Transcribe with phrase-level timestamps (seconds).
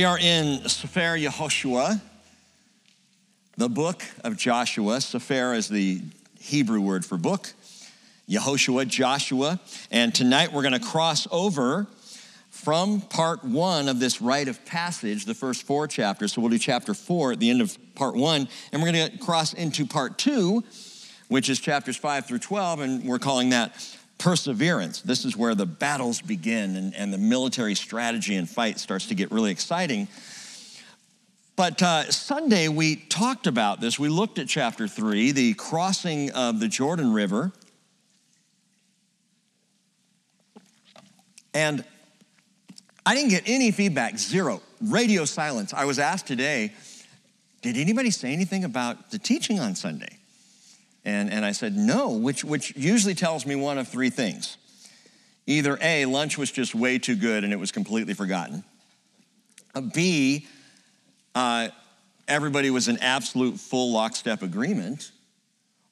[0.00, 2.00] We are in Sefer Yehoshua,
[3.58, 4.98] the book of Joshua.
[4.98, 6.00] Sefer is the
[6.38, 7.52] Hebrew word for book.
[8.26, 9.60] Yehoshua, Joshua.
[9.90, 11.86] And tonight we're going to cross over
[12.48, 16.32] from part one of this rite of passage, the first four chapters.
[16.32, 18.48] So we'll do chapter four at the end of part one.
[18.72, 20.64] And we're going to cross into part two,
[21.28, 22.80] which is chapters five through 12.
[22.80, 23.74] And we're calling that
[24.20, 25.00] perseverance.
[25.00, 29.16] This is where the battles begin and, and the military strategy and fight starts to
[29.16, 30.06] get really exciting.
[31.56, 33.98] But uh, Sunday, we talked about this.
[33.98, 37.50] We looked at chapter three, the crossing of the Jordan River.
[41.52, 41.82] And
[43.04, 45.74] I didn't get any feedback, zero, radio silence.
[45.74, 46.72] I was asked today,
[47.62, 50.19] did anybody say anything about the teaching on Sunday?
[51.04, 54.56] And, and I said, no, which, which usually tells me one of three things.
[55.46, 58.62] Either A, lunch was just way too good and it was completely forgotten.
[59.74, 60.46] Uh, B,
[61.34, 61.68] uh,
[62.28, 65.10] everybody was in absolute full lockstep agreement.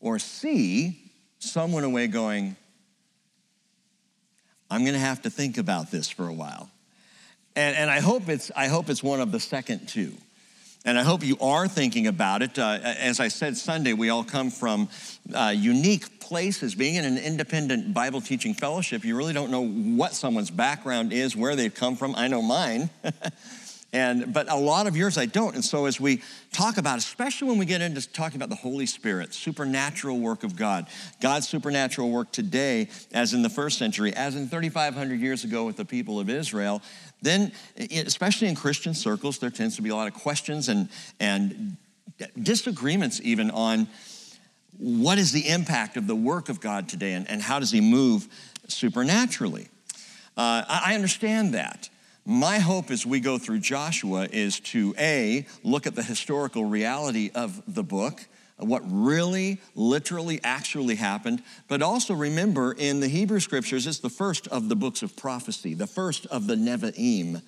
[0.01, 2.57] Or C, some went away going,
[4.71, 6.71] I'm gonna have to think about this for a while.
[7.57, 10.13] And, and I, hope it's, I hope it's one of the second two.
[10.89, 12.59] And I hope you are thinking about it.
[12.59, 14.89] Uh, as I said Sunday, we all come from
[15.35, 16.75] uh, unique places.
[16.75, 21.37] Being in an independent Bible teaching fellowship, you really don't know what someone's background is,
[21.37, 22.15] where they've come from.
[22.15, 22.89] I know mine.
[23.93, 25.55] and but a lot of yours I don't.
[25.55, 26.23] And so as we
[26.53, 30.57] talk about, especially when we get into talking about the Holy Spirit, supernatural work of
[30.57, 30.87] God,
[31.21, 35.77] God's supernatural work today, as in the first century, as in 3,500 years ago with
[35.77, 36.81] the people of Israel,
[37.23, 37.53] then,
[37.91, 41.77] especially in Christian circles, there tends to be a lot of questions and, and
[42.41, 43.89] disagreements even on
[44.77, 47.81] what is the impact of the work of God today and, and how does he
[47.81, 48.29] move
[48.69, 49.69] supernaturally.
[50.37, 51.89] Uh, I understand that.
[52.25, 57.31] My hope as we go through Joshua is to A, look at the historical reality
[57.35, 58.27] of the book
[58.59, 61.43] what really, literally, actually happened.
[61.69, 65.75] But also remember, in the Hebrew scriptures, it's the first of the books of prophecy,
[65.75, 67.43] the first of the Nevi'im.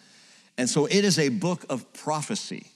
[0.56, 2.66] And so it is a book of prophecy,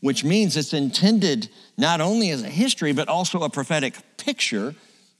[0.00, 1.48] which means it's intended
[1.78, 4.74] not only as a history, but also a prophetic picture.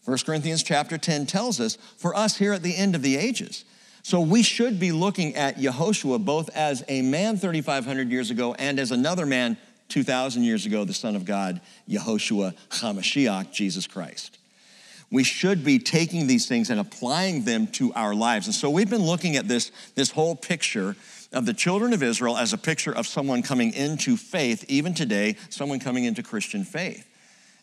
[0.04, 3.64] 1 Corinthians chapter 10 tells us for us here at the end of the ages.
[4.02, 8.78] So we should be looking at Yehoshua both as a man 3,500 years ago and
[8.78, 9.56] as another man
[9.88, 14.38] 2,000 years ago, the Son of God, Yehoshua HaMashiach, Jesus Christ.
[15.10, 18.46] We should be taking these things and applying them to our lives.
[18.46, 20.96] And so we've been looking at this, this whole picture
[21.32, 25.36] of the children of Israel as a picture of someone coming into faith, even today,
[25.50, 27.06] someone coming into Christian faith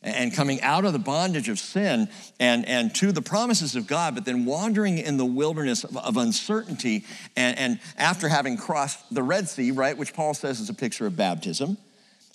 [0.04, 2.10] and coming out of the bondage of sin
[2.40, 6.18] and, and to the promises of God, but then wandering in the wilderness of, of
[6.18, 7.06] uncertainty.
[7.36, 11.06] And, and after having crossed the Red Sea, right, which Paul says is a picture
[11.06, 11.78] of baptism,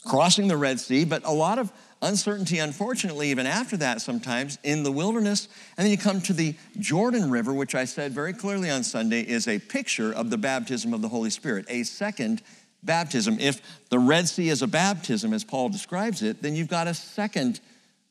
[0.07, 1.73] crossing the Red Sea, but a lot of
[2.03, 5.49] uncertainty, unfortunately, even after that sometimes in the wilderness.
[5.77, 9.23] And then you come to the Jordan River, which I said very clearly on Sunday
[9.23, 12.43] is a picture of the baptism of the Holy Spirit, a second
[12.83, 13.39] baptism.
[13.41, 16.95] If the Red Sea is a baptism, as Paul describes it, then you've got a
[16.95, 17.61] second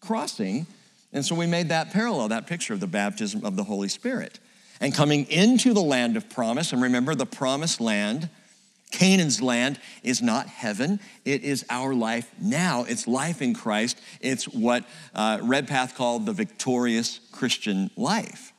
[0.01, 0.67] crossing.
[1.13, 4.39] And so we made that parallel, that picture of the baptism of the Holy Spirit.
[4.81, 8.29] And coming into the land of promise, and remember the promised land
[8.91, 11.00] Canaan's land is not heaven.
[11.25, 12.85] It is our life now.
[12.88, 14.00] It's life in Christ.
[14.22, 18.53] It's what uh, Redpath called the victorious Christian life.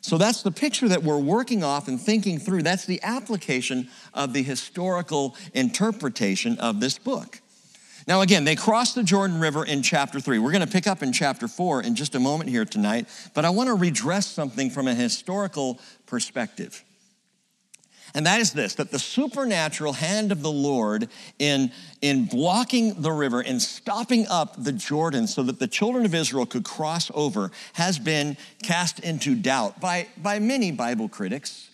[0.00, 2.62] So that's the picture that we're working off and thinking through.
[2.62, 7.40] That's the application of the historical interpretation of this book.
[8.06, 10.38] Now, again, they crossed the Jordan River in chapter three.
[10.38, 13.44] We're going to pick up in chapter four in just a moment here tonight, but
[13.44, 16.82] I want to redress something from a historical perspective.
[18.14, 21.08] And that is this that the supernatural hand of the Lord
[21.38, 26.14] in, in blocking the river and stopping up the Jordan so that the children of
[26.14, 31.70] Israel could cross over has been cast into doubt by, by many Bible critics.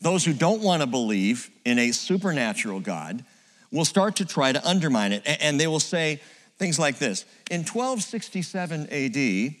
[0.00, 3.24] Those who don't want to believe in a supernatural God
[3.70, 5.22] will start to try to undermine it.
[5.26, 6.20] And they will say
[6.58, 9.54] things like this In 1267 AD,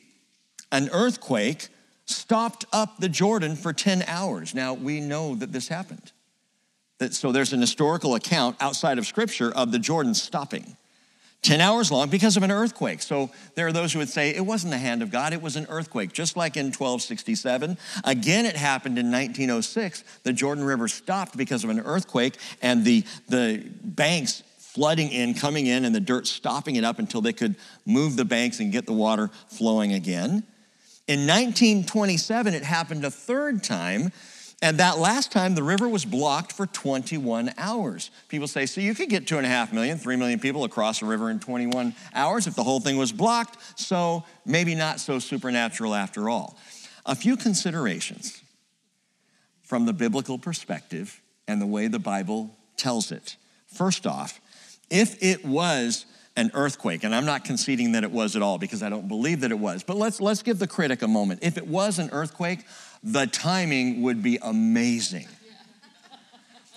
[0.72, 1.68] an earthquake
[2.08, 4.54] stopped up the Jordan for 10 hours.
[4.54, 6.12] Now, we know that this happened.
[6.98, 10.76] That, so there's an historical account outside of Scripture of the Jordan stopping.
[11.42, 13.00] 10 hours long because of an earthquake.
[13.00, 15.54] So there are those who would say it wasn't the hand of God, it was
[15.54, 17.78] an earthquake, just like in 1267.
[18.04, 20.02] Again, it happened in 1906.
[20.24, 25.66] The Jordan River stopped because of an earthquake, and the, the banks flooding in, coming
[25.66, 27.54] in, and the dirt stopping it up until they could
[27.86, 30.42] move the banks and get the water flowing again.
[31.08, 34.12] In 1927, it happened a third time
[34.60, 38.10] And that last time, the river was blocked for 21 hours.
[38.28, 41.00] People say, so you could get two and a half million, three million people across
[41.00, 43.56] a river in 21 hours if the whole thing was blocked.
[43.78, 46.58] So maybe not so supernatural after all.
[47.06, 48.42] A few considerations
[49.62, 53.36] from the biblical perspective and the way the Bible tells it.
[53.68, 54.40] First off,
[54.90, 56.04] if it was
[56.38, 59.40] an earthquake, and I'm not conceding that it was at all because I don't believe
[59.40, 61.40] that it was, but let's, let's give the critic a moment.
[61.42, 62.60] If it was an earthquake,
[63.02, 65.26] the timing would be amazing.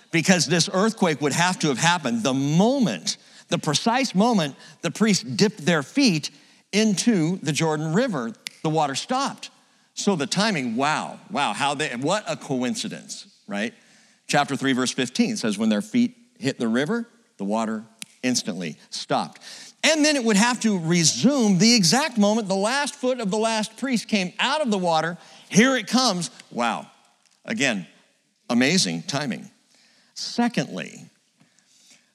[0.09, 3.17] Because this earthquake would have to have happened the moment,
[3.49, 6.31] the precise moment the priests dipped their feet
[6.71, 9.51] into the Jordan River, the water stopped.
[9.93, 13.75] So the timing, wow, wow, how they, what a coincidence, right?
[14.25, 17.85] Chapter 3, verse 15 says, when their feet hit the river, the water
[18.23, 19.41] instantly stopped.
[19.83, 23.37] And then it would have to resume the exact moment the last foot of the
[23.37, 25.17] last priest came out of the water.
[25.49, 26.29] Here it comes.
[26.51, 26.87] Wow.
[27.45, 27.87] Again,
[28.49, 29.49] amazing timing.
[30.13, 31.05] Secondly,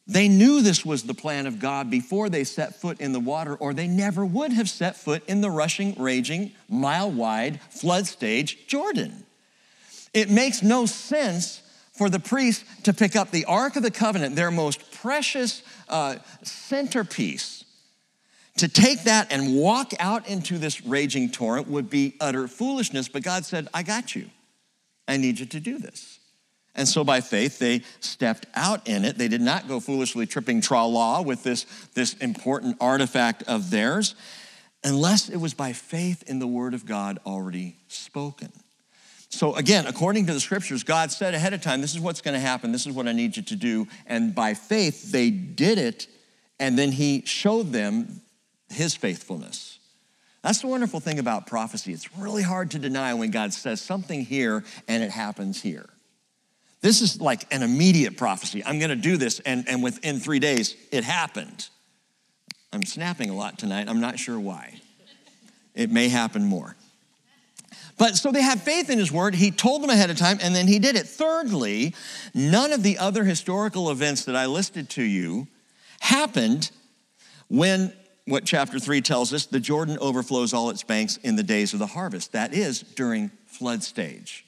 [0.06, 3.56] they knew this was the plan of God before they set foot in the water,
[3.56, 8.68] or they never would have set foot in the rushing, raging, mile wide flood stage
[8.68, 9.24] Jordan.
[10.14, 11.62] It makes no sense
[11.92, 16.16] for the priest to pick up the Ark of the Covenant, their most precious uh,
[16.42, 17.64] centerpiece,
[18.56, 23.08] to take that and walk out into this raging torrent would be utter foolishness.
[23.08, 24.30] But God said, I got you.
[25.06, 26.18] I need you to do this.
[26.74, 29.16] And so by faith, they stepped out in it.
[29.16, 34.14] They did not go foolishly tripping tra la with this, this important artifact of theirs,
[34.84, 38.52] unless it was by faith in the word of God already spoken.
[39.28, 42.34] So, again, according to the scriptures, God said ahead of time, this is what's going
[42.34, 43.86] to happen, this is what I need you to do.
[44.06, 46.06] And by faith, they did it,
[46.58, 48.20] and then He showed them
[48.70, 49.78] His faithfulness.
[50.42, 51.92] That's the wonderful thing about prophecy.
[51.92, 55.88] It's really hard to deny when God says something here and it happens here.
[56.82, 58.64] This is like an immediate prophecy.
[58.64, 61.68] I'm going to do this, and, and within three days, it happened.
[62.72, 63.88] I'm snapping a lot tonight.
[63.88, 64.80] I'm not sure why.
[65.74, 66.76] It may happen more.
[67.98, 69.34] But so they have faith in his word.
[69.34, 71.06] He told them ahead of time, and then he did it.
[71.06, 71.94] Thirdly,
[72.34, 75.46] none of the other historical events that I listed to you
[76.00, 76.70] happened
[77.48, 77.92] when
[78.26, 81.78] what chapter 3 tells us the Jordan overflows all its banks in the days of
[81.78, 82.32] the harvest.
[82.32, 84.44] That is during flood stage.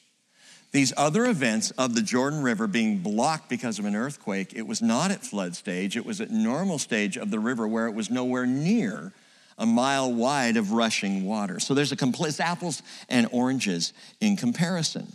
[0.71, 4.83] These other events of the Jordan River being blocked because of an earthquake, it was
[4.83, 8.11] not at flood stage, it was at normal stage of the river where it was
[8.11, 9.12] nowhere near
[9.59, 11.61] a mile wide of rushing water.
[11.61, 15.13] So there's a complete apples and oranges in comparison.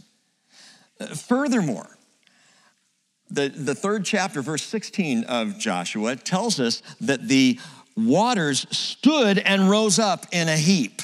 [1.00, 1.98] Uh, furthermore,
[3.31, 7.60] the, the third chapter, verse 16 of Joshua, tells us that the
[7.95, 11.01] waters stood and rose up in a heap.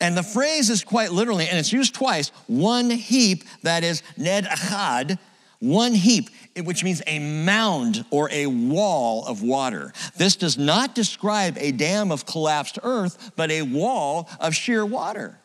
[0.00, 4.44] And the phrase is quite literally, and it's used twice one heap, that is ned
[4.44, 5.18] achad,
[5.60, 6.30] one heap,
[6.62, 9.92] which means a mound or a wall of water.
[10.16, 15.38] This does not describe a dam of collapsed earth, but a wall of sheer water.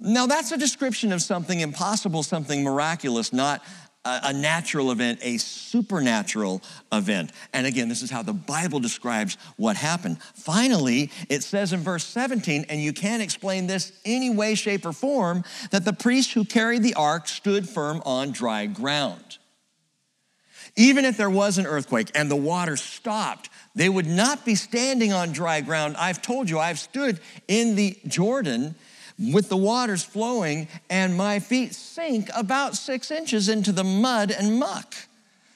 [0.00, 3.62] Now, that's a description of something impossible, something miraculous, not
[4.04, 7.30] a natural event, a supernatural event.
[7.52, 10.20] And again, this is how the Bible describes what happened.
[10.34, 14.92] Finally, it says in verse 17, and you can't explain this any way, shape, or
[14.92, 19.38] form, that the priests who carried the ark stood firm on dry ground.
[20.76, 25.12] Even if there was an earthquake and the water stopped, they would not be standing
[25.12, 25.96] on dry ground.
[25.98, 28.74] I've told you, I've stood in the Jordan
[29.18, 34.58] with the waters flowing, and my feet sink about six inches into the mud and
[34.58, 34.94] muck.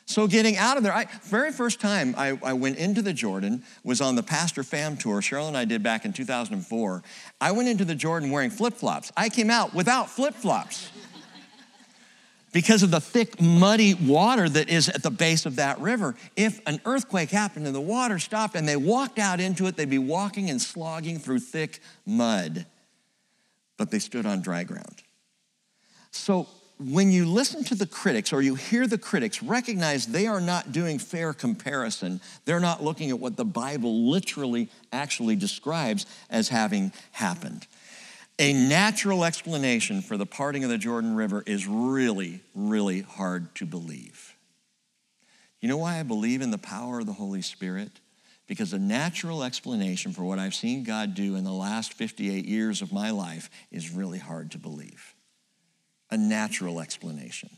[0.09, 3.65] So getting out of there, I, very first time I, I, went into the Jordan
[3.83, 7.03] was on the Pastor Fam tour Cheryl and I did back in 2004.
[7.41, 9.11] I went into the Jordan wearing flip-flops.
[9.17, 10.91] I came out without flip-flops
[12.57, 16.15] because of the thick, muddy water that is at the base of that river.
[16.37, 19.91] If an earthquake happened and the water stopped and they walked out into it, they'd
[19.91, 22.65] be walking and slogging through thick mud
[23.77, 25.03] but they stood on dry ground.
[26.11, 26.49] So
[26.79, 30.73] when you listen to the critics or you hear the critics, recognize they are not
[30.73, 32.21] doing fair comparison.
[32.45, 37.67] They're not looking at what the Bible literally actually describes as having happened.
[38.39, 43.65] A natural explanation for the parting of the Jordan River is really, really hard to
[43.65, 44.37] believe.
[45.61, 47.91] You know why I believe in the power of the Holy Spirit?
[48.47, 52.83] Because a natural explanation for what I've seen God do in the last 58 years
[52.83, 55.15] of my life is really hard to believe.
[56.11, 57.49] A natural explanation.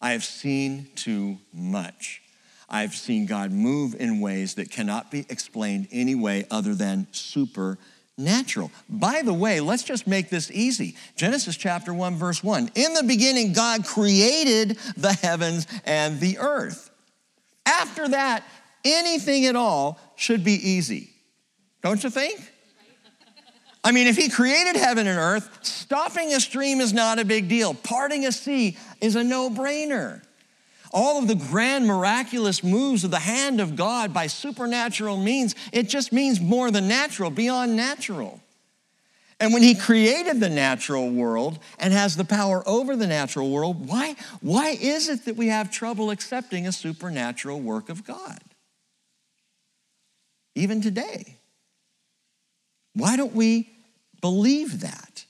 [0.00, 2.20] I have seen too much.
[2.68, 7.78] I've seen God move in ways that cannot be explained any way other than supernatural
[8.16, 8.70] natural.
[8.88, 10.96] By the way, let's just make this easy.
[11.16, 12.70] Genesis chapter 1, verse 1.
[12.74, 16.90] In the beginning, God created the heavens and the earth.
[17.66, 18.44] After that,
[18.84, 21.10] anything at all should be easy.
[21.82, 22.40] Don't you think?
[23.82, 27.48] I mean, if he created heaven and earth, stopping a stream is not a big
[27.48, 27.74] deal.
[27.74, 30.22] Parting a sea is a no brainer.
[30.94, 35.88] All of the grand miraculous moves of the hand of God by supernatural means, it
[35.88, 38.40] just means more than natural, beyond natural.
[39.40, 43.88] And when he created the natural world and has the power over the natural world,
[43.88, 48.38] why, why is it that we have trouble accepting a supernatural work of God?
[50.54, 51.38] Even today.
[52.94, 53.68] Why don't we
[54.20, 55.24] believe that?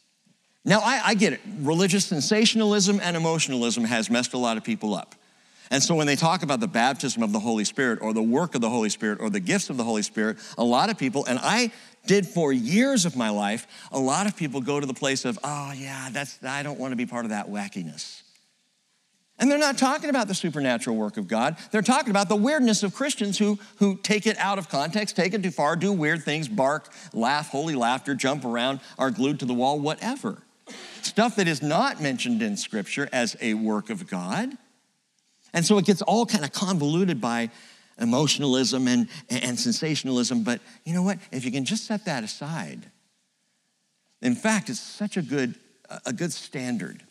[0.62, 1.40] Now, I, I, get it.
[1.60, 5.14] Religious sensationalism and emotionalism has messed a lot of people up.
[5.70, 8.54] And so, when they talk about the baptism of the Holy Spirit or the work
[8.54, 11.24] of the Holy Spirit or the gifts of the Holy Spirit, a lot of people,
[11.24, 11.72] and I
[12.06, 15.38] did for years of my life, a lot of people go to the place of,
[15.42, 18.22] oh, yeah, that's, I don't want to be part of that wackiness.
[19.38, 21.56] And they're not talking about the supernatural work of God.
[21.72, 25.34] They're talking about the weirdness of Christians who, who take it out of context, take
[25.34, 29.44] it too far, do weird things, bark, laugh, holy laughter, jump around, are glued to
[29.44, 30.42] the wall, whatever.
[31.02, 34.56] Stuff that is not mentioned in Scripture as a work of God.
[35.54, 37.50] And so it gets all kind of convoluted by
[37.98, 40.42] emotionalism and, and sensationalism.
[40.42, 41.18] But you know what?
[41.32, 42.90] If you can just set that aside,
[44.20, 45.54] in fact, it's such a good,
[46.04, 47.02] a good standard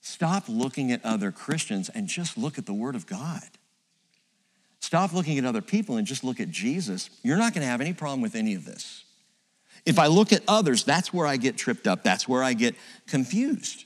[0.00, 3.42] Stop looking at other Christians and just look at the Word of God.
[4.80, 7.10] Stop looking at other people and just look at Jesus.
[7.22, 9.04] You're not going to have any problem with any of this.
[9.84, 12.02] If I look at others, that's where I get tripped up.
[12.02, 12.74] That's where I get
[13.06, 13.84] confused.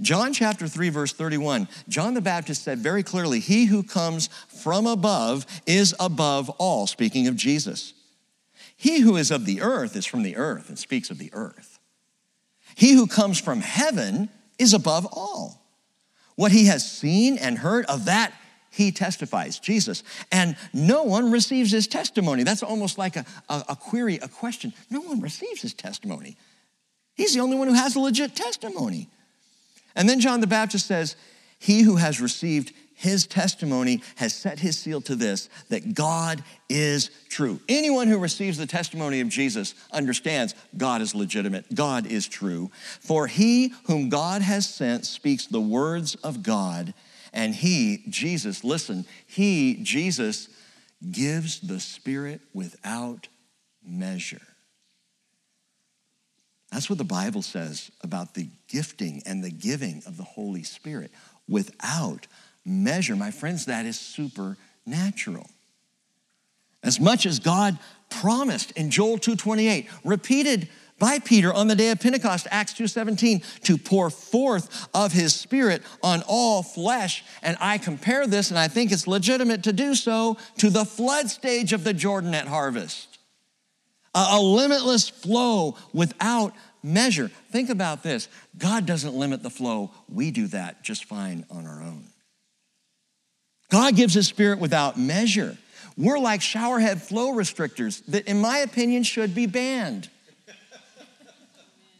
[0.00, 4.28] John chapter 3, verse 31, John the Baptist said very clearly, He who comes
[4.62, 7.94] from above is above all, speaking of Jesus.
[8.76, 11.78] He who is of the earth is from the earth and speaks of the earth.
[12.76, 14.28] He who comes from heaven
[14.58, 15.60] is above all.
[16.36, 18.32] What he has seen and heard of that,
[18.70, 20.04] he testifies, Jesus.
[20.30, 22.44] And no one receives his testimony.
[22.44, 24.72] That's almost like a, a, a, query, a question.
[24.90, 26.36] No one receives his testimony.
[27.16, 29.08] He's the only one who has a legit testimony.
[29.98, 31.16] And then John the Baptist says,
[31.58, 37.10] He who has received his testimony has set his seal to this that God is
[37.28, 37.60] true.
[37.68, 42.72] Anyone who receives the testimony of Jesus understands God is legitimate, God is true.
[43.00, 46.92] For he whom God has sent speaks the words of God,
[47.32, 50.48] and he, Jesus, listen, he, Jesus,
[51.12, 53.28] gives the Spirit without
[53.84, 54.47] measure.
[56.70, 61.10] That's what the Bible says about the gifting and the giving of the Holy Spirit
[61.48, 62.26] without
[62.64, 63.16] measure.
[63.16, 65.48] My friends, that is supernatural.
[66.82, 67.78] As much as God
[68.10, 73.78] promised in Joel 2:28, repeated by Peter on the day of Pentecost, Acts 2:17, to
[73.78, 77.24] pour forth of his spirit on all flesh.
[77.42, 81.30] And I compare this, and I think it's legitimate to do so, to the flood
[81.30, 83.07] stage of the Jordan at harvest.
[84.14, 87.30] A, limitless flow without measure.
[87.50, 91.82] Think about this God doesn't limit the flow, we do that just fine on our
[91.82, 92.04] own.
[93.70, 95.56] God gives his spirit without measure.
[95.96, 100.08] We're like showerhead flow restrictors that, in my opinion, should be banned.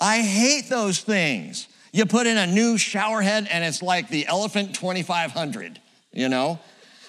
[0.00, 1.66] I hate those things.
[1.92, 5.80] You put in a new showerhead and it's like the Elephant 2500,
[6.12, 6.60] you know?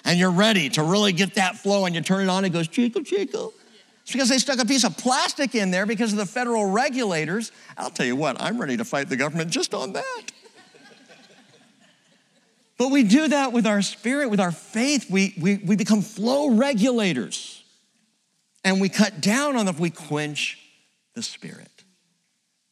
[0.04, 2.66] And you're ready to really get that flow and you turn it on, it goes
[2.66, 3.52] chico, chico.
[4.10, 7.52] It's because they stuck a piece of plastic in there because of the federal regulators.
[7.78, 10.32] I'll tell you what, I'm ready to fight the government just on that.
[12.76, 15.08] But we do that with our spirit, with our faith.
[15.08, 17.62] We, we, we become flow regulators.
[18.64, 20.58] And we cut down on if we quench
[21.14, 21.84] the spirit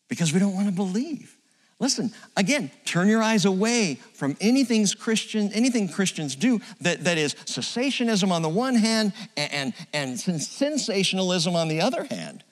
[0.09, 1.38] because we don't want to believe.
[1.81, 7.35] Listen, again, turn your eyes away from anything Christian, anything Christians do that, that is
[7.35, 12.43] cessationism on the one hand and, and, and sensationalism on the other hand.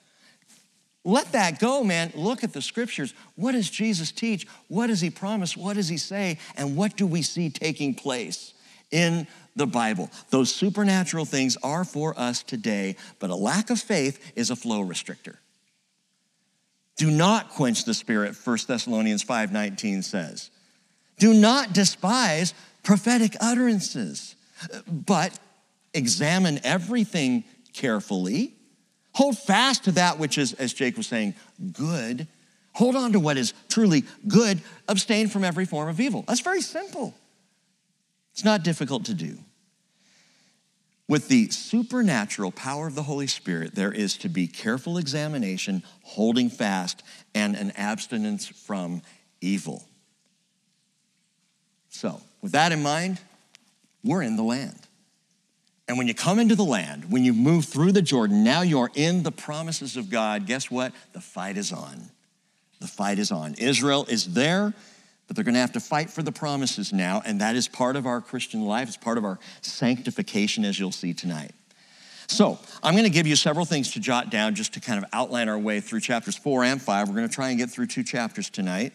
[1.03, 2.11] Let that go, man.
[2.15, 3.13] Look at the scriptures.
[3.35, 4.45] What does Jesus teach?
[4.67, 5.55] What does he promise?
[5.55, 6.37] What does he say?
[6.55, 8.53] And what do we see taking place
[8.91, 10.09] in the Bible?
[10.29, 14.83] Those supernatural things are for us today, but a lack of faith is a flow
[14.83, 15.35] restrictor.
[16.97, 20.49] Do not quench the spirit, 1 Thessalonians 5:19 says.
[21.19, 24.35] Do not despise prophetic utterances,
[24.87, 25.37] but
[25.93, 28.57] examine everything carefully
[29.17, 31.33] Hold fast to that which is, as Jake was saying,
[31.71, 32.27] good.
[32.73, 34.61] Hold on to what is truly good.
[34.87, 36.23] Abstain from every form of evil.
[36.27, 37.15] That's very simple.
[38.33, 39.39] It's not difficult to do.
[41.07, 46.49] With the supernatural power of the Holy Spirit, there is to be careful examination, holding
[46.49, 47.01] fast,
[47.33, 49.01] and an abstinence from
[49.39, 49.85] evil.
[51.89, 53.19] So, with that in mind,
[54.03, 54.79] we're in the land.
[55.87, 58.91] And when you come into the land, when you move through the Jordan, now you're
[58.93, 60.45] in the promises of God.
[60.45, 60.91] Guess what?
[61.13, 62.09] The fight is on.
[62.81, 63.53] The fight is on.
[63.55, 64.73] Israel is there,
[65.27, 67.95] but they're going to have to fight for the promises now, and that is part
[67.95, 68.87] of our Christian life.
[68.87, 71.51] It's part of our sanctification, as you'll see tonight.
[72.29, 75.09] So, I'm going to give you several things to jot down just to kind of
[75.13, 77.07] outline our way through chapters four and five.
[77.07, 78.93] We're going to try and get through two chapters tonight.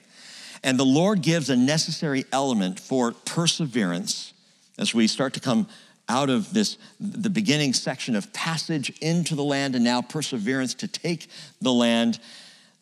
[0.63, 4.33] And the Lord gives a necessary element for perseverance
[4.79, 5.67] as we start to come
[6.09, 10.89] out of this the beginning section of passage into the land and now perseverance to
[10.89, 11.29] take
[11.61, 12.19] the land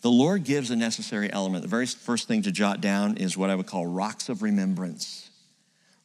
[0.03, 1.63] the lord gives a necessary element.
[1.63, 5.31] The very first thing to jot down is what i would call rocks of remembrance.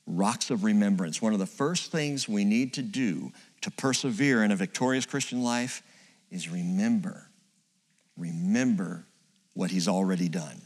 [0.08, 1.22] Rocks of remembrance.
[1.22, 5.44] One of the first things we need to do to persevere in a victorious christian
[5.44, 5.82] life
[6.30, 7.30] is remember
[8.18, 9.06] remember
[9.54, 10.62] what he's already done.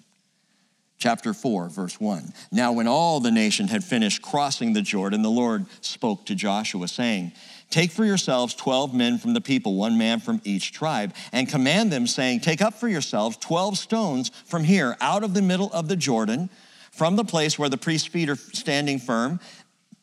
[0.97, 2.33] Chapter 4, verse 1.
[2.51, 6.89] Now, when all the nation had finished crossing the Jordan, the Lord spoke to Joshua,
[6.89, 7.31] saying,
[7.69, 11.91] Take for yourselves 12 men from the people, one man from each tribe, and command
[11.91, 15.87] them, saying, Take up for yourselves 12 stones from here, out of the middle of
[15.87, 16.49] the Jordan,
[16.91, 19.39] from the place where the priest's feet are standing firm,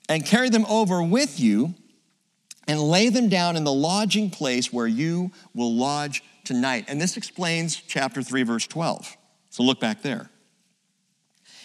[0.09, 1.75] and carry them over with you,
[2.69, 6.85] and lay them down in the lodging place where you will lodge tonight.
[6.89, 9.17] And this explains chapter 3, verse 12.
[9.51, 10.31] So look back there.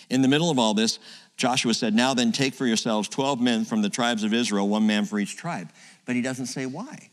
[0.10, 1.00] In the middle of all this,
[1.38, 4.86] Joshua said, Now then, take for yourselves 12 men from the tribes of Israel, one
[4.86, 5.70] man for each tribe.
[6.06, 7.10] But he doesn't say why.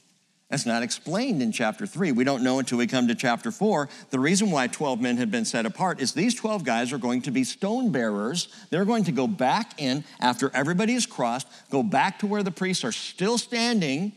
[0.50, 2.12] That's not explained in chapter 3.
[2.12, 3.88] We don't know until we come to chapter 4.
[4.08, 7.20] The reason why 12 men had been set apart is these 12 guys are going
[7.22, 8.48] to be stone bearers.
[8.70, 12.50] They're going to go back in after everybody is crossed, go back to where the
[12.50, 14.12] priests are still standing,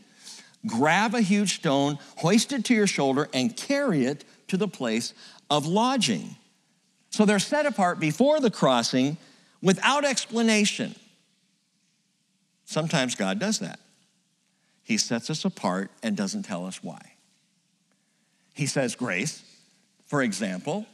[0.66, 5.14] grab a huge stone, hoist it to your shoulder, and carry it to the place
[5.50, 6.38] of lodging.
[7.10, 9.18] So they're set apart before the crossing
[9.62, 10.96] without explanation.
[12.64, 13.82] Sometimes God does that.
[14.92, 17.00] He sets us apart and doesn't tell us why.
[18.54, 19.42] He says, Grace,
[20.06, 20.86] for example,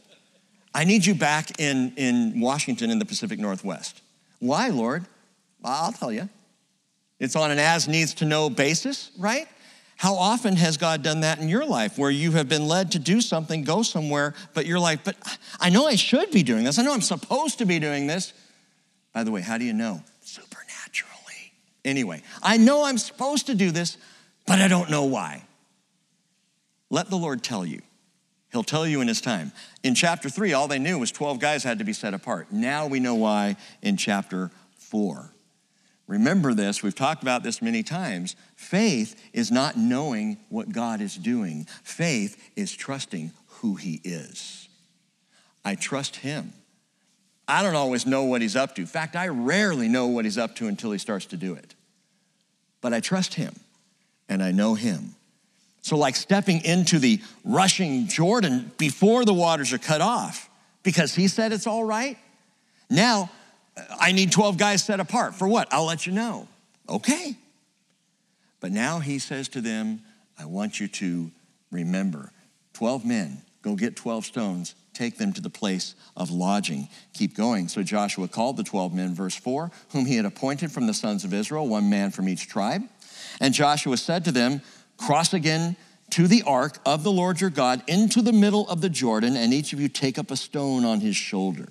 [0.71, 4.03] I need you back in, in Washington in the Pacific Northwest.
[4.37, 5.05] Why, Lord?
[5.63, 6.29] I'll tell you.
[7.19, 9.47] It's on an as needs to know basis, right?
[9.95, 12.99] How often has God done that in your life where you have been led to
[12.99, 15.15] do something, go somewhere, but you're like, but
[15.59, 16.77] I know I should be doing this.
[16.77, 18.31] I know I'm supposed to be doing this.
[19.11, 20.03] By the way, how do you know?
[21.87, 23.97] Anyway, I know I'm supposed to do this,
[24.45, 25.45] but I don't know why.
[26.89, 27.81] Let the Lord tell you.
[28.51, 29.53] He'll tell you in his time.
[29.83, 32.51] In chapter three, all they knew was 12 guys had to be set apart.
[32.51, 35.31] Now we know why in chapter four.
[36.07, 38.35] Remember this, we've talked about this many times.
[38.57, 44.67] Faith is not knowing what God is doing, faith is trusting who He is.
[45.63, 46.51] I trust Him.
[47.47, 48.81] I don't always know what He's up to.
[48.81, 51.75] In fact, I rarely know what He's up to until He starts to do it.
[52.81, 53.53] But I trust Him
[54.29, 55.15] and I know Him.
[55.81, 60.49] So, like stepping into the rushing Jordan before the waters are cut off,
[60.83, 62.17] because He said it's all right.
[62.89, 63.29] Now,
[63.99, 65.35] I need 12 guys set apart.
[65.35, 65.67] For what?
[65.71, 66.47] I'll let you know.
[66.89, 67.35] Okay.
[68.59, 70.01] But now he says to them,
[70.39, 71.31] I want you to
[71.71, 72.31] remember
[72.73, 76.89] 12 men, go get 12 stones, take them to the place of lodging.
[77.13, 77.67] Keep going.
[77.67, 81.23] So Joshua called the 12 men, verse 4, whom he had appointed from the sons
[81.23, 82.83] of Israel, one man from each tribe.
[83.39, 84.61] And Joshua said to them,
[84.97, 85.75] Cross again
[86.11, 89.53] to the ark of the Lord your God into the middle of the Jordan, and
[89.53, 91.67] each of you take up a stone on his shoulder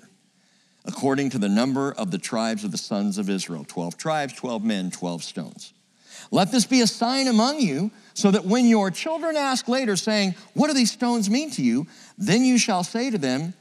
[0.86, 4.64] according to the number of the tribes of the sons of Israel 12 tribes, 12
[4.64, 5.72] men, 12 stones.
[6.30, 10.34] Let this be a sign among you, so that when your children ask later, saying,
[10.54, 11.86] What do these stones mean to you?
[12.18, 13.54] then you shall say to them,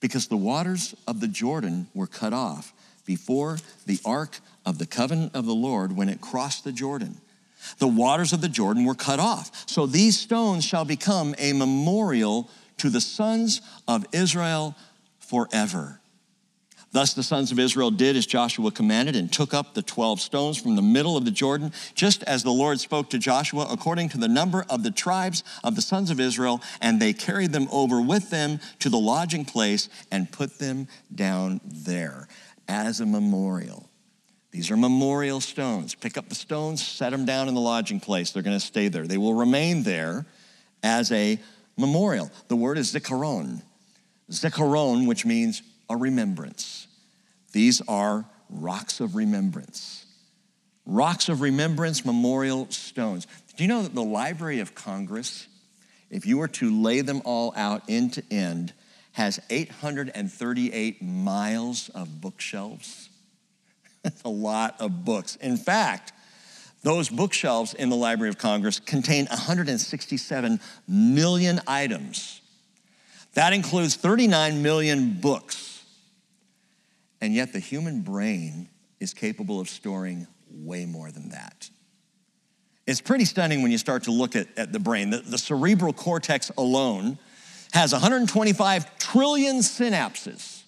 [0.00, 2.72] Because the waters of the Jordan were cut off
[3.06, 7.20] before the ark of the covenant of the Lord when it crossed the Jordan.
[7.78, 9.68] The waters of the Jordan were cut off.
[9.68, 14.74] So these stones shall become a memorial to the sons of Israel
[15.18, 16.00] forever.
[16.94, 20.56] Thus the sons of Israel did as Joshua commanded and took up the 12 stones
[20.56, 24.18] from the middle of the Jordan, just as the Lord spoke to Joshua, according to
[24.18, 28.00] the number of the tribes of the sons of Israel, and they carried them over
[28.00, 32.28] with them to the lodging place and put them down there
[32.68, 33.90] as a memorial.
[34.52, 35.96] These are memorial stones.
[35.96, 38.30] Pick up the stones, set them down in the lodging place.
[38.30, 39.08] They're going to stay there.
[39.08, 40.26] They will remain there
[40.84, 41.40] as a
[41.76, 42.30] memorial.
[42.46, 43.62] The word is zikaron.
[44.30, 46.83] Zikaron, which means a remembrance.
[47.54, 50.04] These are rocks of remembrance.
[50.84, 53.26] rocks of remembrance, memorial stones.
[53.56, 55.46] Do you know that the Library of Congress,
[56.10, 58.74] if you were to lay them all out end to end,
[59.12, 63.08] has 838 miles of bookshelves?
[64.02, 65.36] That's a lot of books.
[65.36, 66.12] In fact,
[66.82, 72.42] those bookshelves in the Library of Congress contain 167 million items.
[73.34, 75.73] That includes 39 million books.
[77.24, 78.68] And yet, the human brain
[79.00, 81.70] is capable of storing way more than that.
[82.86, 85.08] It's pretty stunning when you start to look at, at the brain.
[85.08, 87.16] The, the cerebral cortex alone
[87.72, 90.64] has 125 trillion synapses.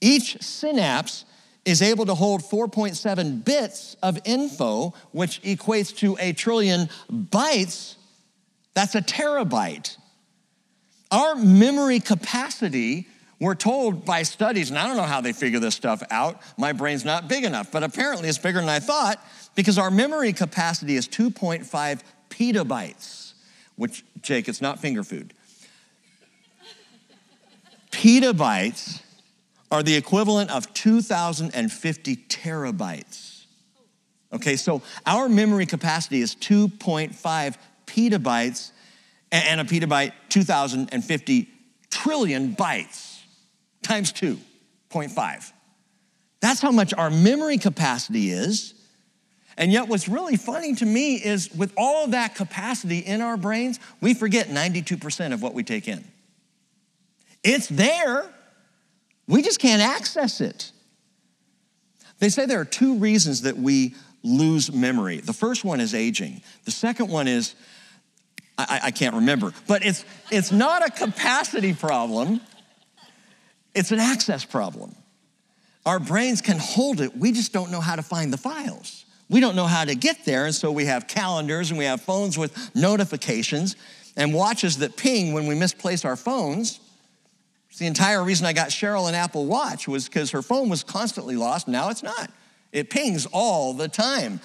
[0.00, 1.26] Each synapse
[1.64, 7.94] is able to hold 4.7 bits of info, which equates to a trillion bytes.
[8.74, 9.96] That's a terabyte.
[11.12, 13.06] Our memory capacity,
[13.44, 16.40] we're told by studies, and I don't know how they figure this stuff out.
[16.56, 19.22] My brain's not big enough, but apparently it's bigger than I thought
[19.54, 23.34] because our memory capacity is 2.5 petabytes,
[23.76, 25.34] which, Jake, it's not finger food.
[27.90, 29.02] Petabytes
[29.70, 33.44] are the equivalent of 2,050 terabytes.
[34.32, 38.70] Okay, so our memory capacity is 2.5 petabytes,
[39.30, 41.48] and a petabyte, 2,050
[41.90, 43.13] trillion bytes
[43.84, 45.52] times 2.5.
[46.40, 48.74] That's how much our memory capacity is.
[49.56, 53.78] And yet, what's really funny to me is with all that capacity in our brains,
[54.00, 56.04] we forget 92% of what we take in.
[57.44, 58.26] It's there,
[59.28, 60.72] we just can't access it.
[62.18, 65.20] They say there are two reasons that we lose memory.
[65.20, 67.54] The first one is aging, the second one is
[68.56, 72.40] I, I can't remember, but it's, it's not a capacity problem,
[73.74, 74.94] it's an access problem.
[75.86, 79.04] Our brains can hold it, we just don't know how to find the files.
[79.28, 82.02] We don't know how to get there, and so we have calendars and we have
[82.02, 83.76] phones with notifications
[84.16, 86.80] and watches that ping when we misplace our phones.
[87.70, 90.84] It's the entire reason I got Cheryl an Apple Watch was because her phone was
[90.84, 91.66] constantly lost.
[91.66, 92.30] Now it's not.
[92.70, 94.40] It pings all the time.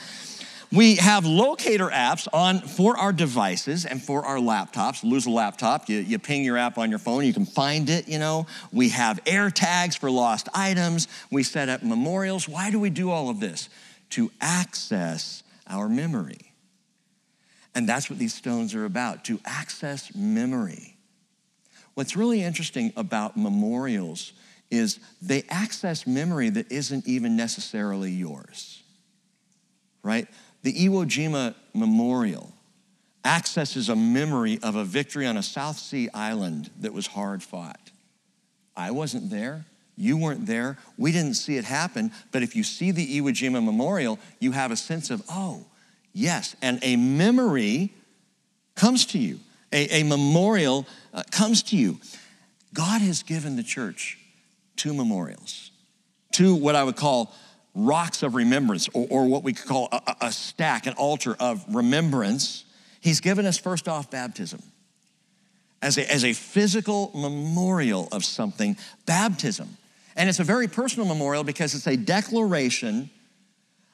[0.71, 5.03] We have locator apps on for our devices and for our laptops.
[5.03, 8.07] Lose a laptop, you, you ping your app on your phone, you can find it,
[8.07, 8.45] you know.
[8.71, 11.07] We have air tags for lost items.
[11.31, 12.47] We set up memorials.
[12.47, 13.67] Why do we do all of this?
[14.11, 16.53] To access our memory.
[17.73, 20.97] And that's what these stones are about, to access memory.
[21.95, 24.33] What's really interesting about memorials
[24.69, 28.83] is they access memory that isn't even necessarily yours,
[30.03, 30.27] right?
[30.63, 32.53] The Iwo Jima Memorial
[33.23, 37.91] accesses a memory of a victory on a South Sea island that was hard fought.
[38.75, 39.65] I wasn't there.
[39.97, 40.77] You weren't there.
[40.97, 42.11] We didn't see it happen.
[42.31, 45.65] But if you see the Iwo Jima Memorial, you have a sense of, oh,
[46.13, 46.55] yes.
[46.61, 47.93] And a memory
[48.75, 49.39] comes to you
[49.71, 51.99] a, a memorial uh, comes to you.
[52.73, 54.17] God has given the church
[54.75, 55.71] two memorials,
[56.31, 57.33] two what I would call
[57.75, 61.63] rocks of remembrance, or, or what we could call a, a stack, an altar of
[61.73, 62.65] remembrance.
[63.01, 64.61] He's given us first off baptism
[65.81, 69.77] as a, as a physical memorial of something, baptism.
[70.15, 73.09] And it's a very personal memorial because it's a declaration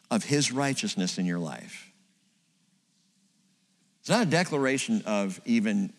[0.10, 1.92] of his righteousness in your life.
[4.00, 5.94] It's not a declaration of even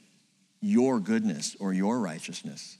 [0.60, 2.78] your goodness or your righteousness.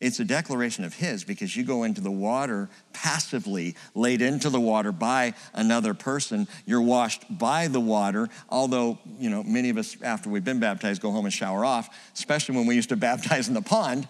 [0.00, 4.60] It's a declaration of His because you go into the water passively, laid into the
[4.60, 6.46] water by another person.
[6.66, 11.02] You're washed by the water, although, you know, many of us, after we've been baptized,
[11.02, 14.06] go home and shower off, especially when we used to baptize in the pond.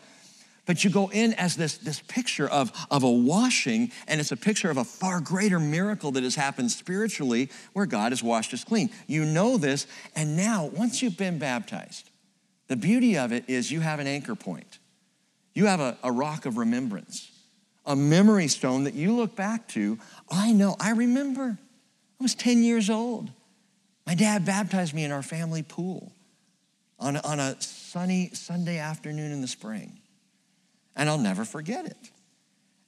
[0.66, 4.36] But you go in as this, this picture of, of a washing, and it's a
[4.36, 8.64] picture of a far greater miracle that has happened spiritually where God has washed us
[8.64, 8.90] clean.
[9.06, 12.10] You know this, and now, once you've been baptized,
[12.66, 14.77] the beauty of it is you have an anchor point.
[15.54, 17.30] You have a, a rock of remembrance,
[17.84, 19.98] a memory stone that you look back to.
[20.30, 21.58] I know, I remember.
[22.20, 23.30] I was 10 years old.
[24.06, 26.12] My dad baptized me in our family pool
[26.98, 29.98] on on a sunny Sunday afternoon in the spring
[30.98, 32.10] and I'll never forget it.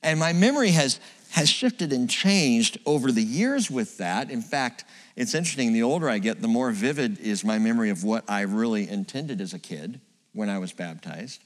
[0.03, 0.99] And my memory has,
[1.31, 4.31] has shifted and changed over the years with that.
[4.31, 8.03] In fact, it's interesting, the older I get, the more vivid is my memory of
[8.03, 10.01] what I really intended as a kid
[10.33, 11.42] when I was baptized.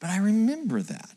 [0.00, 1.10] But I remember that.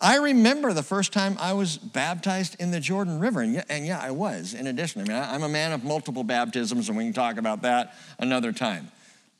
[0.00, 3.86] I remember the first time I was baptized in the Jordan River, and yeah, and
[3.86, 5.00] yeah I was, in addition.
[5.02, 8.52] I mean, I'm a man of multiple baptisms, and we can talk about that another
[8.52, 8.90] time.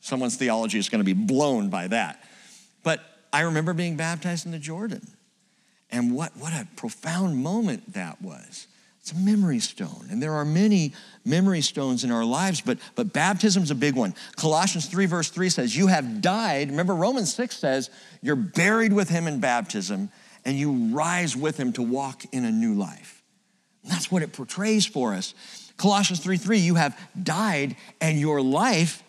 [0.01, 2.23] Someone's theology is going to be blown by that.
[2.85, 3.01] But
[3.33, 5.07] I remember being baptized in the Jordan.
[5.91, 8.67] And what, what a profound moment that was.
[9.03, 10.07] It's a memory stone.
[10.11, 10.93] And there are many
[11.25, 14.15] memory stones in our lives, but, but baptism's a big one.
[14.37, 16.71] Colossians 3, verse 3 says, You have died.
[16.71, 20.09] Remember, Romans 6 says, You're buried with him in baptism,
[20.45, 23.25] and you rise with him to walk in a new life.
[23.83, 25.35] And that's what it portrays for us.
[25.77, 29.03] Colossians 3 3, you have died, and your life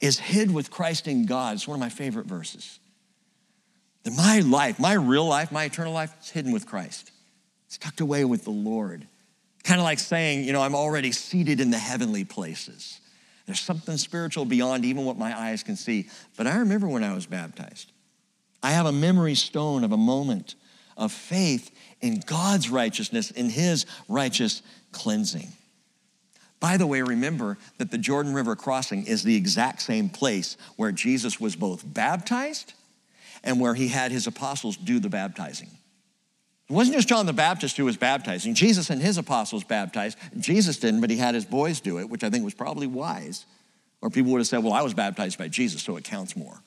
[0.00, 1.54] is hid with Christ in God.
[1.54, 2.78] It's one of my favorite verses.
[4.04, 7.10] That my life, my real life, my eternal life, is hidden with Christ.
[7.66, 9.08] It's tucked away with the Lord.
[9.64, 13.00] Kind of like saying, you know, I'm already seated in the heavenly places.
[13.46, 16.08] There's something spiritual beyond even what my eyes can see.
[16.36, 17.92] But I remember when I was baptized.
[18.62, 20.54] I have a memory stone of a moment
[20.96, 21.70] of faith
[22.00, 25.48] in God's righteousness, in His righteous cleansing.
[26.60, 30.92] By the way, remember that the Jordan River crossing is the exact same place where
[30.92, 32.74] Jesus was both baptized
[33.42, 35.70] and where he had his apostles do the baptizing.
[36.70, 38.54] It wasn't just John the Baptist who was baptizing.
[38.54, 40.16] Jesus and his apostles baptized.
[40.38, 43.44] Jesus didn't, but he had his boys do it, which I think was probably wise.
[44.00, 46.62] Or people would have said, well, I was baptized by Jesus, so it counts more.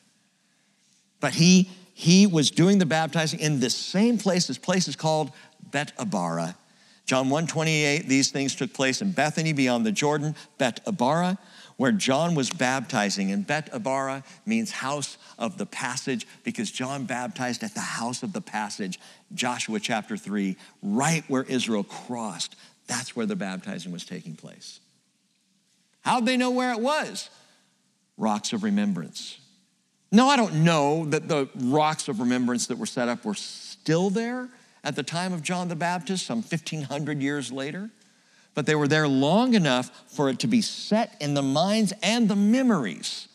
[1.22, 4.48] But he, he was doing the baptizing in the same place.
[4.48, 5.32] This place is called
[5.72, 6.58] Bet Abara.
[7.06, 11.38] John 128, these things took place in Bethany beyond the Jordan, Bet Abara
[11.78, 13.32] where John was baptizing.
[13.32, 18.34] And Bet Abara means house of the passage because John baptized at the house of
[18.34, 19.00] the passage,
[19.34, 22.56] Joshua chapter 3, right where Israel crossed.
[22.88, 24.80] That's where the baptizing was taking place.
[26.02, 27.30] How'd they know where it was?
[28.18, 29.40] Rocks of remembrance.
[30.12, 34.10] No, I don't know that the rocks of remembrance that were set up were still
[34.10, 34.50] there
[34.84, 37.90] at the time of John the Baptist, some 1,500 years later
[38.56, 42.30] but they were there long enough for it to be set in the minds and
[42.30, 43.28] the memories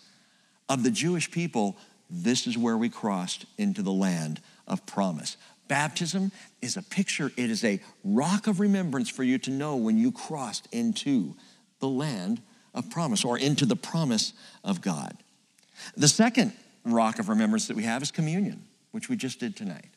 [0.69, 1.77] of the Jewish people.
[2.09, 5.37] This is where we crossed into the land of promise.
[5.67, 9.99] Baptism is a picture, it is a rock of remembrance for you to know when
[9.99, 11.35] you crossed into
[11.81, 12.41] the land
[12.75, 14.33] of promise or into the promise
[14.65, 15.17] of God.
[15.97, 16.53] The second
[16.85, 19.91] rock of remembrance that we have is communion, which we just did tonight.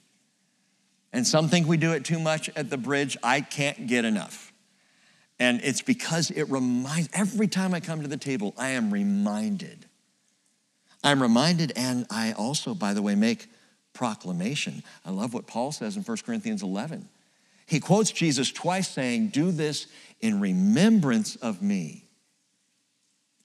[1.13, 3.17] And some think we do it too much at the bridge.
[3.23, 4.50] I can't get enough.
[5.41, 9.88] And it's because it reminds, every time I come to the table, I am reminded.
[11.04, 13.47] I'm reminded, and I also, by the way, make
[13.91, 14.84] proclamation.
[15.04, 17.10] I love what Paul says in 1 Corinthians 11.
[17.65, 19.88] He quotes Jesus twice saying, Do this
[20.19, 22.06] in remembrance of me.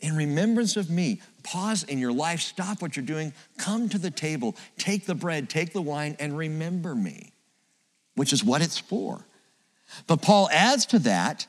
[0.01, 1.23] In remembrance of me.
[1.45, 5.49] Pause in your life, stop what you're doing, come to the table, take the bread,
[5.49, 7.33] take the wine, and remember me,
[8.17, 9.25] which is what it's for.
[10.07, 11.47] But Paul adds to that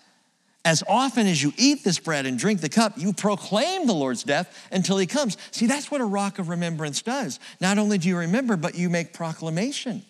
[0.67, 4.23] as often as you eat this bread and drink the cup, you proclaim the Lord's
[4.23, 5.38] death until he comes.
[5.51, 7.39] See, that's what a rock of remembrance does.
[7.62, 10.03] Not only do you remember, but you make proclamation.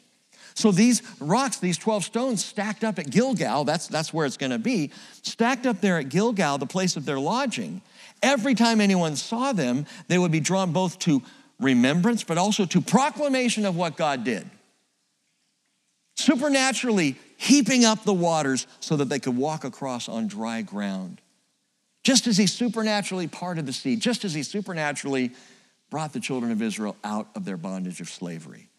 [0.56, 4.58] So these rocks, these 12 stones stacked up at Gilgal, that's, that's where it's gonna
[4.58, 4.89] be,
[5.22, 7.84] stacked up there at Gilgal, the place of their lodging,
[8.24, 11.22] every time anyone saw them, they would be drawn both to
[11.60, 14.50] remembrance, but also to proclamation of what God did.
[16.15, 21.21] Supernaturally heaping up the waters so that they could walk across on dry ground.
[22.04, 25.32] Just as he supernaturally parted the sea, just as he supernaturally
[25.89, 28.69] brought the children of Israel out of their bondage of slavery.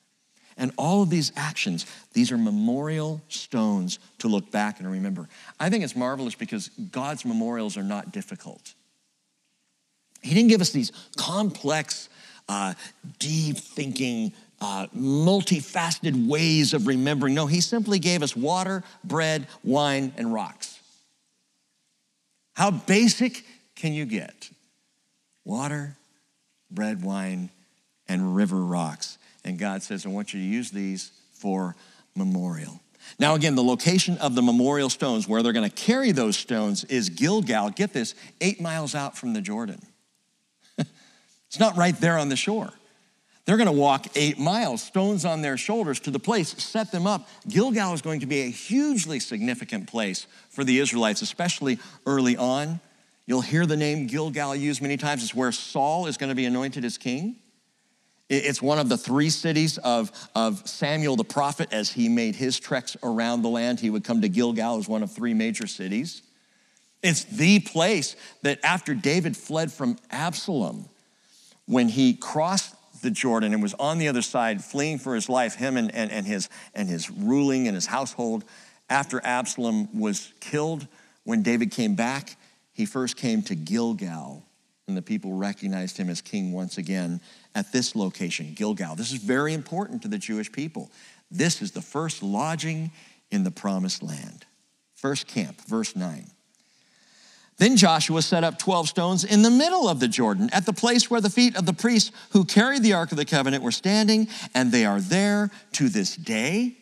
[0.56, 5.28] And all of these actions, these are memorial stones to look back and remember.
[5.60, 8.74] I think it's marvelous because God's memorials are not difficult.
[10.20, 12.08] He didn't give us these complex,
[12.48, 12.74] uh,
[13.20, 17.34] deep thinking uh, multifaceted ways of remembering.
[17.34, 20.78] No, he simply gave us water, bread, wine, and rocks.
[22.54, 23.44] How basic
[23.76, 24.50] can you get?
[25.44, 25.96] Water,
[26.70, 27.50] bread, wine,
[28.08, 29.18] and river rocks.
[29.44, 31.76] And God says, I want you to use these for
[32.16, 32.80] memorial.
[33.18, 36.84] Now, again, the location of the memorial stones, where they're going to carry those stones,
[36.84, 37.70] is Gilgal.
[37.70, 39.80] Get this, eight miles out from the Jordan.
[40.76, 42.72] it's not right there on the shore.
[43.48, 47.06] They're going to walk eight miles, stones on their shoulders, to the place, set them
[47.06, 47.26] up.
[47.48, 52.78] Gilgal is going to be a hugely significant place for the Israelites, especially early on.
[53.24, 55.22] You'll hear the name Gilgal used many times.
[55.22, 57.36] It's where Saul is going to be anointed as king.
[58.28, 62.60] It's one of the three cities of, of Samuel the prophet as he made his
[62.60, 63.80] treks around the land.
[63.80, 66.20] He would come to Gilgal as one of three major cities.
[67.02, 70.90] It's the place that after David fled from Absalom,
[71.64, 75.54] when he crossed the Jordan and was on the other side fleeing for his life,
[75.54, 78.44] him and, and, and, his, and his ruling and his household.
[78.90, 80.86] After Absalom was killed,
[81.24, 82.36] when David came back,
[82.72, 84.44] he first came to Gilgal,
[84.86, 87.20] and the people recognized him as king once again
[87.54, 88.94] at this location, Gilgal.
[88.94, 90.90] This is very important to the Jewish people.
[91.30, 92.92] This is the first lodging
[93.30, 94.46] in the promised land.
[94.94, 96.26] First camp, verse 9.
[97.58, 101.10] Then Joshua set up 12 stones in the middle of the Jordan at the place
[101.10, 104.28] where the feet of the priests who carried the Ark of the Covenant were standing,
[104.54, 106.77] and they are there to this day.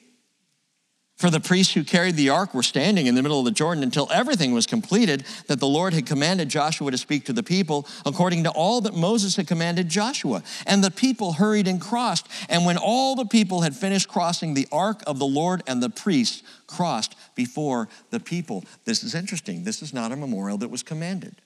[1.17, 3.83] For the priests who carried the ark were standing in the middle of the Jordan
[3.83, 7.89] until everything was completed that the Lord had commanded Joshua to speak to the people
[8.05, 10.43] according to all that Moses had commanded Joshua.
[10.67, 12.29] And the people hurried and crossed.
[12.51, 15.89] And when all the people had finished crossing, the ark of the Lord and the
[15.89, 18.65] priests crossed before the people.
[18.85, 19.65] This is interesting.
[19.65, 21.37] This is not a memorial that was commanded.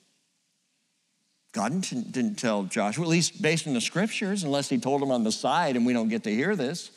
[1.53, 5.23] God didn't tell Joshua, at least based on the scriptures, unless he told him on
[5.23, 6.91] the side and we don't get to hear this.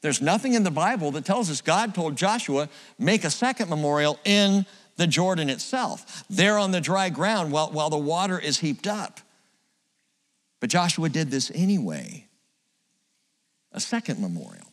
[0.00, 4.18] There's nothing in the Bible that tells us God told Joshua, make a second memorial
[4.24, 4.64] in
[4.96, 9.20] the Jordan itself, there on the dry ground while, while the water is heaped up.
[10.60, 12.26] But Joshua did this anyway,
[13.72, 14.66] a second memorial.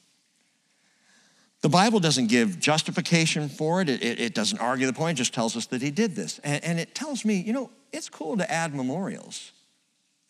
[1.61, 3.89] The Bible doesn't give justification for it.
[3.89, 6.39] It, it, it, doesn't argue the point, it just tells us that he did this.
[6.43, 9.51] And, and it tells me, you know, it's cool to add memorials.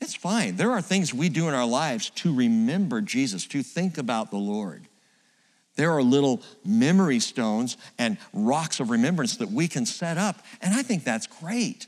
[0.02, 0.56] It's fine.
[0.56, 4.38] There are things we do in our lives to remember Jesus, to think about the
[4.38, 4.88] Lord.
[5.76, 10.74] There are little memory stones and rocks of remembrance that we can set up, and
[10.74, 11.88] I think that's great.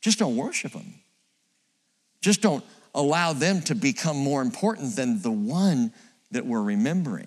[0.00, 0.94] Just don't worship them.
[2.20, 2.64] Just don't
[2.94, 5.92] allow them to become more important than the one
[6.30, 7.26] that we're remembering.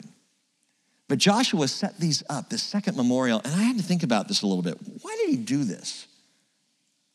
[1.08, 4.42] But Joshua set these up, this second memorial, and I had to think about this
[4.42, 4.78] a little bit.
[5.02, 6.08] Why did he do this?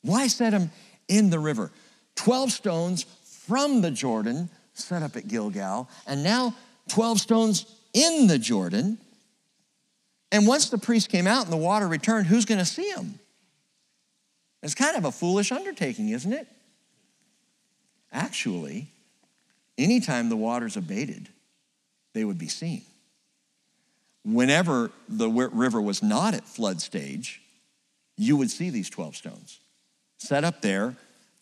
[0.03, 0.71] Why set them
[1.09, 1.71] in the river?
[2.19, 3.07] 12 stones
[3.47, 6.55] from the Jordan set up at Gilgal, and now
[6.89, 8.99] 12 stones in the Jordan.
[10.33, 13.19] And once the priest came out and the water returned, who's going to see them?
[14.63, 16.49] It's kind of a foolish undertaking, isn't it?
[18.13, 18.89] Actually,
[19.77, 21.29] anytime the water's abated,
[22.15, 22.83] they would be seen.
[24.25, 27.41] Whenever the river was not at flood stage,
[28.17, 29.61] you would see these 12 stones
[30.19, 30.97] set up there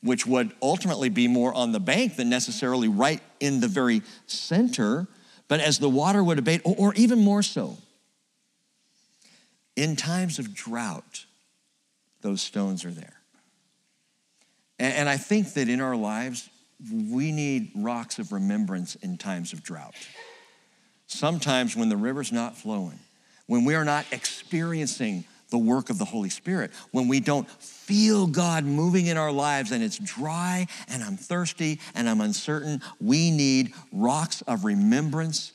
[0.06, 5.06] which would ultimately be more on the bank than necessarily right in the very center.
[5.48, 7.76] But as the water would abate, or, or even more so,
[9.76, 11.26] in times of drought,
[12.22, 13.20] those stones are there.
[14.78, 16.48] And, and I think that in our lives,
[16.90, 19.94] we need rocks of remembrance in times of drought.
[21.06, 22.98] Sometimes when the river's not flowing,
[23.46, 28.26] when we are not experiencing the work of the Holy Spirit, when we don't feel
[28.26, 33.30] God moving in our lives and it's dry and I'm thirsty and I'm uncertain, we
[33.30, 35.52] need rocks of remembrance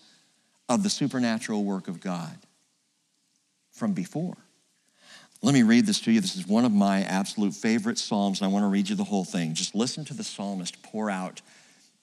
[0.69, 2.38] of the supernatural work of God
[3.71, 4.38] from before.
[5.41, 6.21] Let me read this to you.
[6.21, 9.04] This is one of my absolute favorite Psalms, and I want to read you the
[9.04, 9.56] whole thing.
[9.56, 11.41] Just listen to the psalmist pour out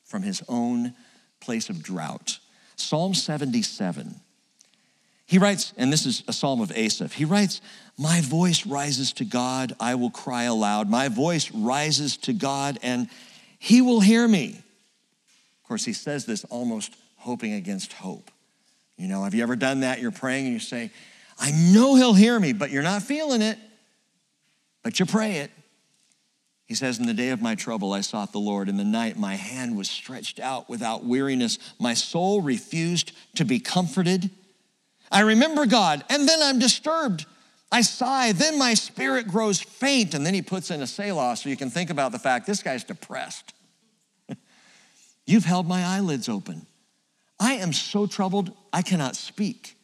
[0.04, 0.94] from his own
[1.40, 2.38] place of drought.
[2.74, 4.16] Psalm 77.
[5.28, 7.60] He writes, and this is a psalm of Asaph, he writes,
[7.98, 10.88] My voice rises to God, I will cry aloud.
[10.88, 13.10] My voice rises to God, and
[13.58, 14.48] he will hear me.
[14.48, 18.30] Of course, he says this almost hoping against hope.
[18.96, 20.00] You know, have you ever done that?
[20.00, 20.90] You're praying and you say,
[21.38, 23.58] I know he'll hear me, but you're not feeling it,
[24.82, 25.50] but you pray it.
[26.64, 28.70] He says, In the day of my trouble, I sought the Lord.
[28.70, 31.58] In the night, my hand was stretched out without weariness.
[31.78, 34.30] My soul refused to be comforted.
[35.10, 37.26] I remember God, and then I'm disturbed.
[37.70, 40.14] I sigh, then my spirit grows faint.
[40.14, 42.62] And then he puts in a Selah so you can think about the fact this
[42.62, 43.52] guy's depressed.
[45.26, 46.66] You've held my eyelids open.
[47.38, 49.76] I am so troubled, I cannot speak.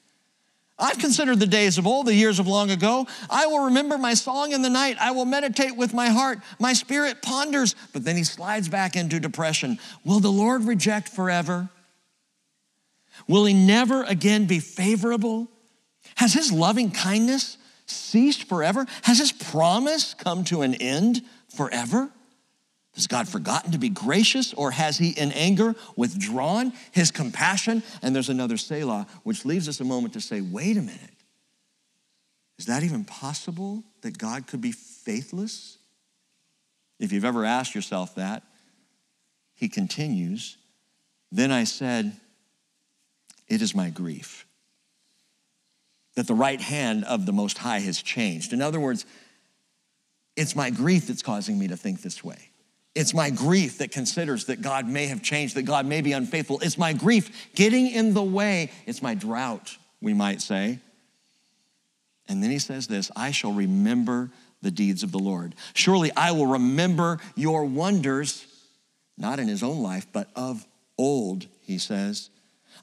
[0.76, 3.06] I've considered the days of old, the years of long ago.
[3.30, 4.96] I will remember my song in the night.
[5.00, 6.40] I will meditate with my heart.
[6.58, 9.78] My spirit ponders, but then he slides back into depression.
[10.04, 11.68] Will the Lord reject forever?
[13.28, 15.48] Will he never again be favorable?
[16.16, 18.86] Has his loving kindness ceased forever?
[19.02, 21.22] Has his promise come to an end
[21.54, 22.10] forever?
[22.94, 27.82] Has God forgotten to be gracious, or has he in anger withdrawn his compassion?
[28.02, 31.10] And there's another Selah, which leaves us a moment to say, wait a minute.
[32.56, 35.78] Is that even possible that God could be faithless?
[37.00, 38.44] If you've ever asked yourself that,
[39.54, 40.56] he continues,
[41.32, 42.12] Then I said,
[43.48, 44.46] it is my grief
[46.14, 48.52] that the right hand of the Most High has changed.
[48.52, 49.04] In other words,
[50.36, 52.50] it's my grief that's causing me to think this way.
[52.94, 56.60] It's my grief that considers that God may have changed, that God may be unfaithful.
[56.60, 58.70] It's my grief getting in the way.
[58.86, 60.78] It's my drought, we might say.
[62.28, 64.30] And then he says this I shall remember
[64.62, 65.56] the deeds of the Lord.
[65.74, 68.46] Surely I will remember your wonders,
[69.18, 70.64] not in his own life, but of
[70.96, 72.30] old, he says.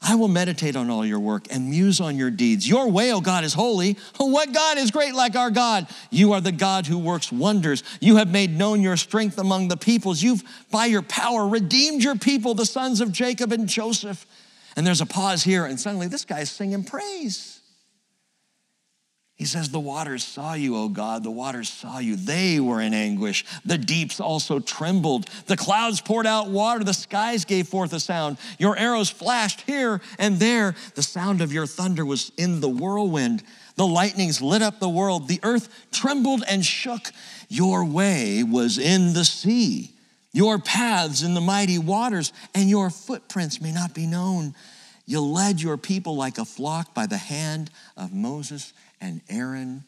[0.04, 2.68] I will meditate on all your work and muse on your deeds.
[2.68, 3.96] Your way, O God, is holy.
[4.16, 5.86] What God is great like our God?
[6.10, 7.84] You are the God who works wonders.
[8.00, 10.20] You have made known your strength among the peoples.
[10.20, 14.26] You've, by your power, redeemed your people, the sons of Jacob and Joseph.
[14.74, 17.51] And there's a pause here, and suddenly this guy's singing praise.
[19.42, 21.24] He says, The waters saw you, O God.
[21.24, 22.14] The waters saw you.
[22.14, 23.44] They were in anguish.
[23.64, 25.28] The deeps also trembled.
[25.46, 26.84] The clouds poured out water.
[26.84, 28.38] The skies gave forth a sound.
[28.60, 30.76] Your arrows flashed here and there.
[30.94, 33.42] The sound of your thunder was in the whirlwind.
[33.74, 35.26] The lightnings lit up the world.
[35.26, 37.10] The earth trembled and shook.
[37.48, 39.90] Your way was in the sea,
[40.32, 44.54] your paths in the mighty waters, and your footprints may not be known.
[45.04, 48.72] You led your people like a flock by the hand of Moses
[49.02, 49.84] and Aaron.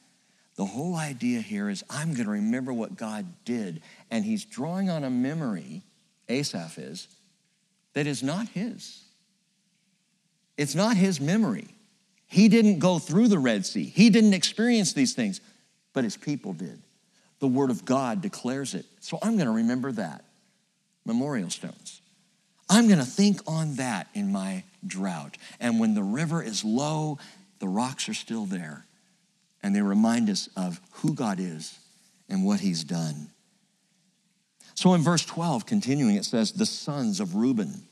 [0.57, 3.81] The whole idea here is I'm going to remember what God did.
[4.11, 5.83] And he's drawing on a memory,
[6.29, 7.09] Asaph is,
[7.95, 9.03] that is not his.
[10.59, 11.69] It's not his memory.
[12.27, 15.41] He didn't go through the Red Sea, he didn't experience these things,
[15.95, 16.83] but his people did.
[17.39, 18.87] The Word of God declares it.
[19.01, 20.25] So I'm going to remember that.
[21.05, 22.01] Memorial stones.
[22.71, 25.37] I'm going to think on that in my drought.
[25.61, 27.19] And when the river is low,
[27.59, 28.87] the rocks are still there
[29.65, 31.79] and they remind us of who God is
[32.29, 33.31] and what he's done.
[34.75, 37.83] So in verse 12, continuing, it says, The sons of Reuben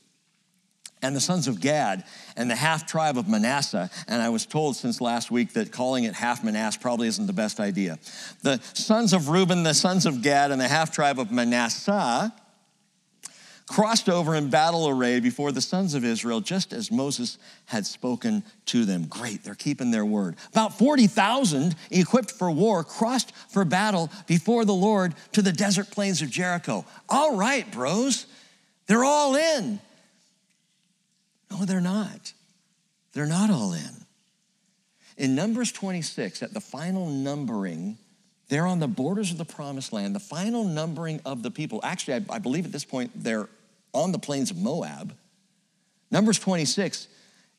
[1.00, 2.04] and the sons of Gad
[2.36, 3.88] and the half tribe of Manasseh.
[4.06, 7.32] And I was told since last week that calling it half Manasseh probably isn't the
[7.32, 7.98] best idea.
[8.42, 12.32] The sons of Reuben, the sons of Gad, and the half tribe of Manasseh
[13.66, 18.42] crossed over in battle array before the sons of Israel, just as Moses had spoken
[18.66, 19.06] to them.
[19.06, 20.36] Great, they're keeping their word.
[20.50, 26.22] About 40,000 equipped for war crossed for battle before the Lord to the desert plains
[26.22, 26.84] of Jericho.
[27.08, 28.26] All right, bros,
[28.86, 29.80] they're all in.
[31.50, 32.32] No, they're not.
[33.12, 34.06] They're not all in.
[35.18, 37.98] In Numbers 26, at the final numbering,
[38.52, 41.80] they're on the borders of the promised land, the final numbering of the people.
[41.82, 43.48] Actually, I, I believe at this point they're
[43.94, 45.14] on the plains of Moab.
[46.10, 47.08] Numbers 26,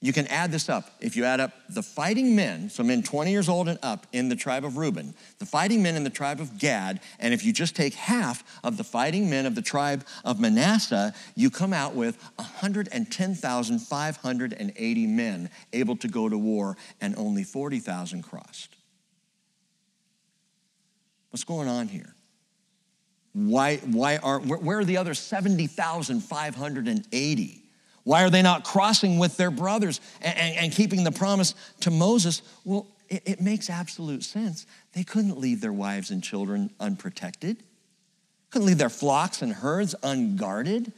[0.02, 0.92] you can add this up.
[1.00, 4.30] If you add up the fighting men, so men 20 years old and up in
[4.30, 7.54] the tribe of Reuben, the fighting men in the tribe of Gad, and if you
[7.54, 11.96] just take half of the fighting men of the tribe of Manasseh, you come out
[11.96, 18.73] with 110,580 men able to go to war, and only 40,000 crossed.
[21.34, 22.14] What's going on here?
[23.34, 27.64] Why, why are, where are the other 70,580?
[28.04, 31.90] Why are they not crossing with their brothers and, and, and keeping the promise to
[31.90, 32.44] Moses?
[32.64, 34.68] Well, it, it makes absolute sense.
[34.94, 37.64] They couldn't leave their wives and children unprotected,
[38.52, 40.94] couldn't leave their flocks and herds unguarded.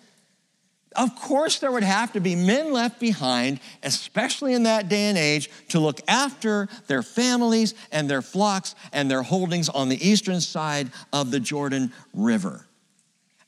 [0.95, 5.17] Of course, there would have to be men left behind, especially in that day and
[5.17, 10.39] age, to look after their families and their flocks and their holdings on the eastern
[10.39, 12.65] side of the Jordan River.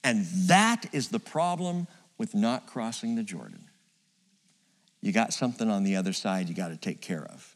[0.04, 1.88] And that is the problem
[2.18, 3.64] with not crossing the Jordan.
[5.02, 7.56] You got something on the other side you got to take care of.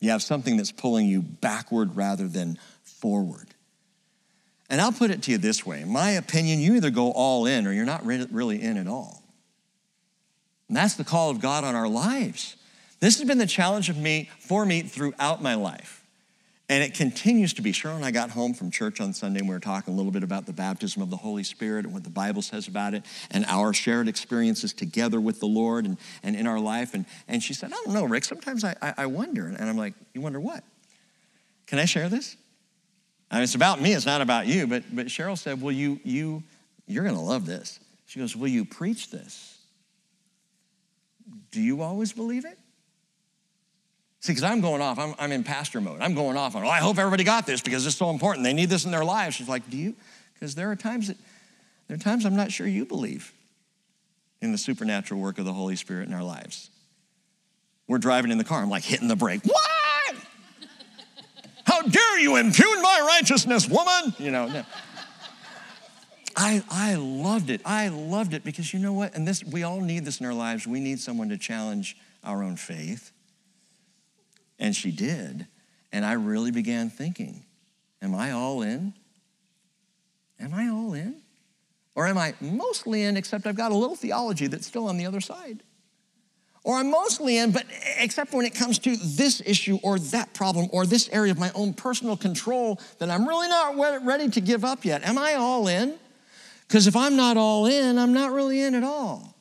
[0.00, 3.49] You have something that's pulling you backward rather than forward.
[4.70, 7.44] And I'll put it to you this way in my opinion, you either go all
[7.44, 9.22] in or you're not really in at all.
[10.68, 12.56] And that's the call of God on our lives.
[13.00, 15.96] This has been the challenge of me for me throughout my life.
[16.68, 17.72] And it continues to be.
[17.72, 20.12] Cheryl and I got home from church on Sunday and we were talking a little
[20.12, 23.04] bit about the baptism of the Holy Spirit and what the Bible says about it
[23.32, 26.94] and our shared experiences together with the Lord and, and in our life.
[26.94, 29.48] And, and she said, I don't know, Rick, sometimes I, I, I wonder.
[29.48, 30.62] And I'm like, You wonder what?
[31.66, 32.36] Can I share this?
[33.30, 34.66] I mean, it's about me, it's not about you.
[34.66, 36.42] But, but Cheryl said, Well, you, you,
[36.86, 37.78] you're going to love this.
[38.06, 39.58] She goes, Will you preach this?
[41.52, 42.58] Do you always believe it?
[44.20, 46.00] See, because I'm going off, I'm, I'm in pastor mode.
[46.00, 48.44] I'm going off on, oh, I hope everybody got this because it's so important.
[48.44, 49.36] They need this in their lives.
[49.36, 49.94] She's like, Do you?
[50.34, 51.16] Because there are times that,
[51.88, 53.32] there are times I'm not sure you believe
[54.42, 56.70] in the supernatural work of the Holy Spirit in our lives.
[57.86, 59.42] We're driving in the car, I'm like hitting the brake.
[61.82, 64.14] Dare you impugn my righteousness, woman?
[64.18, 64.64] You know, no.
[66.36, 67.60] I, I loved it.
[67.64, 69.14] I loved it because you know what?
[69.14, 70.66] And this, we all need this in our lives.
[70.66, 73.12] We need someone to challenge our own faith.
[74.58, 75.46] And she did.
[75.92, 77.44] And I really began thinking,
[78.00, 78.94] am I all in?
[80.38, 81.20] Am I all in?
[81.94, 85.06] Or am I mostly in, except I've got a little theology that's still on the
[85.06, 85.62] other side?
[86.62, 87.64] Or I'm mostly in, but
[87.98, 91.50] except when it comes to this issue or that problem or this area of my
[91.54, 95.02] own personal control that I'm really not ready to give up yet.
[95.04, 95.94] Am I all in?
[96.68, 99.34] Because if I'm not all in, I'm not really in at all.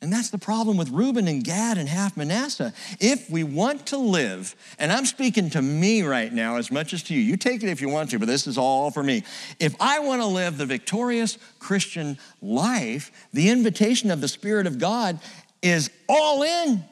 [0.00, 2.74] And that's the problem with Reuben and Gad and half Manasseh.
[3.00, 7.02] If we want to live, and I'm speaking to me right now as much as
[7.04, 9.24] to you, you take it if you want to, but this is all for me.
[9.58, 14.78] If I want to live the victorious Christian life, the invitation of the Spirit of
[14.78, 15.18] God
[15.64, 16.84] is all in.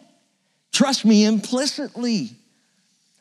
[0.73, 2.31] Trust me implicitly.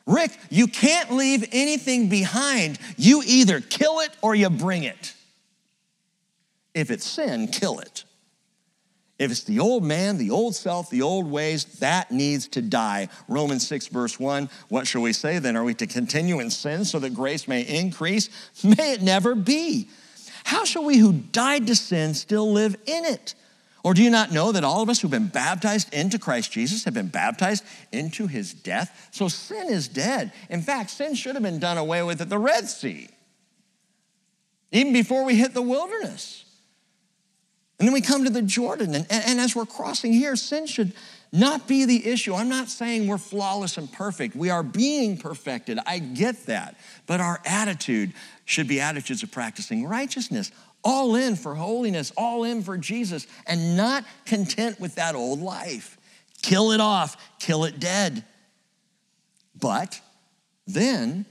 [0.06, 2.78] Rick, you can't leave anything behind.
[2.96, 5.14] You either kill it or you bring it.
[6.74, 8.04] If it's sin, kill it.
[9.18, 13.08] If it's the old man, the old self, the old ways, that needs to die.
[13.28, 15.54] Romans 6, verse 1 What shall we say then?
[15.54, 18.30] Are we to continue in sin so that grace may increase?
[18.64, 19.88] May it never be.
[20.44, 23.34] How shall we who died to sin still live in it?
[23.84, 26.84] Or do you not know that all of us who've been baptized into Christ Jesus
[26.84, 29.08] have been baptized into his death?
[29.10, 30.32] So sin is dead.
[30.48, 33.08] In fact, sin should have been done away with at the Red Sea,
[34.70, 36.44] even before we hit the wilderness.
[37.78, 40.66] And then we come to the Jordan, and, and, and as we're crossing here, sin
[40.66, 40.92] should
[41.32, 42.34] not be the issue.
[42.34, 44.36] I'm not saying we're flawless and perfect.
[44.36, 45.80] We are being perfected.
[45.84, 46.76] I get that.
[47.08, 48.12] But our attitude
[48.44, 50.52] should be attitudes of practicing righteousness,
[50.84, 55.96] all in for holiness, all in for Jesus, and not content with that old life.
[56.42, 58.24] Kill it off, kill it dead.
[59.58, 60.00] But
[60.66, 61.24] then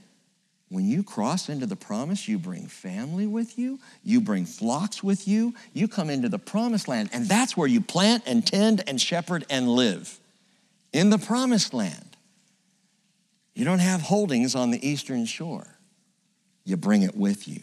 [0.72, 5.28] when you cross into the promise, you bring family with you, you bring flocks with
[5.28, 8.98] you, you come into the promised land, and that's where you plant and tend and
[8.98, 10.18] shepherd and live
[10.92, 12.16] in the promised land.
[13.54, 15.66] You don't have holdings on the eastern shore,
[16.64, 17.60] you bring it with you.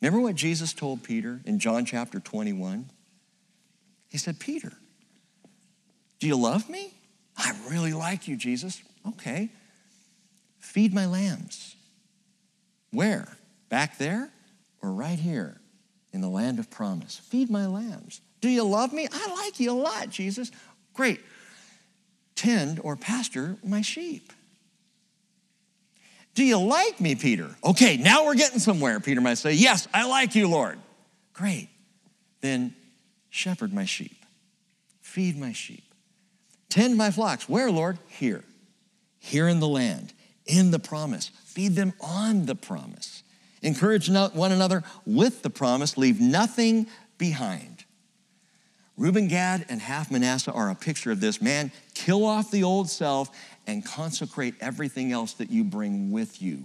[0.00, 2.90] Remember what Jesus told Peter in John chapter 21?
[4.08, 4.72] He said, Peter,
[6.20, 6.92] do you love me?
[7.36, 8.82] I really like you, Jesus.
[9.06, 9.50] Okay.
[10.58, 11.76] Feed my lambs.
[12.90, 13.36] Where?
[13.68, 14.30] Back there
[14.82, 15.60] or right here
[16.12, 17.20] in the land of promise?
[17.28, 18.20] Feed my lambs.
[18.40, 19.08] Do you love me?
[19.10, 20.50] I like you a lot, Jesus.
[20.94, 21.20] Great.
[22.34, 24.32] Tend or pasture my sheep.
[26.36, 27.56] Do you like me, Peter?
[27.64, 29.00] Okay, now we're getting somewhere.
[29.00, 30.78] Peter might say, Yes, I like you, Lord.
[31.32, 31.70] Great.
[32.42, 32.74] Then
[33.30, 34.24] shepherd my sheep,
[35.00, 35.82] feed my sheep,
[36.68, 37.48] tend my flocks.
[37.48, 37.98] Where, Lord?
[38.08, 38.44] Here.
[39.18, 40.12] Here in the land,
[40.44, 41.30] in the promise.
[41.46, 43.22] Feed them on the promise.
[43.62, 45.96] Encourage one another with the promise.
[45.96, 47.86] Leave nothing behind.
[48.98, 51.40] Reuben, Gad, and half Manasseh are a picture of this.
[51.42, 53.30] Man, kill off the old self
[53.66, 56.64] and consecrate everything else that you bring with you,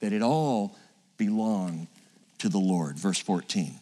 [0.00, 0.76] that it all
[1.16, 1.88] belong
[2.38, 2.98] to the Lord.
[2.98, 3.74] Verse 14.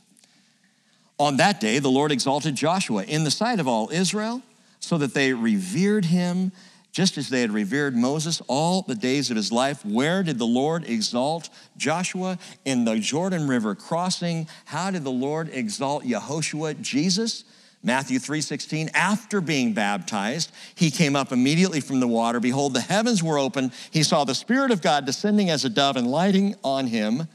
[1.19, 4.43] On that day, the Lord exalted Joshua in the sight of all Israel,
[4.81, 6.53] so that they revered him
[6.91, 9.85] just as they had revered Moses all the days of his life.
[9.85, 12.39] Where did the Lord exalt Joshua?
[12.65, 14.47] In the Jordan River crossing.
[14.67, 16.81] How did the Lord exalt Yehoshua?
[16.83, 17.45] Jesus?
[17.83, 23.23] Matthew 3:16 after being baptized he came up immediately from the water behold the heavens
[23.23, 26.87] were open he saw the spirit of God descending as a dove and lighting on
[26.87, 27.27] him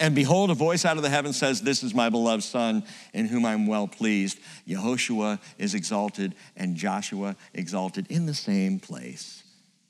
[0.00, 3.26] and behold, a voice out of the heaven says, This is my beloved Son, in
[3.26, 4.38] whom I'm well pleased.
[4.66, 9.42] Yehoshua is exalted and Joshua exalted in the same place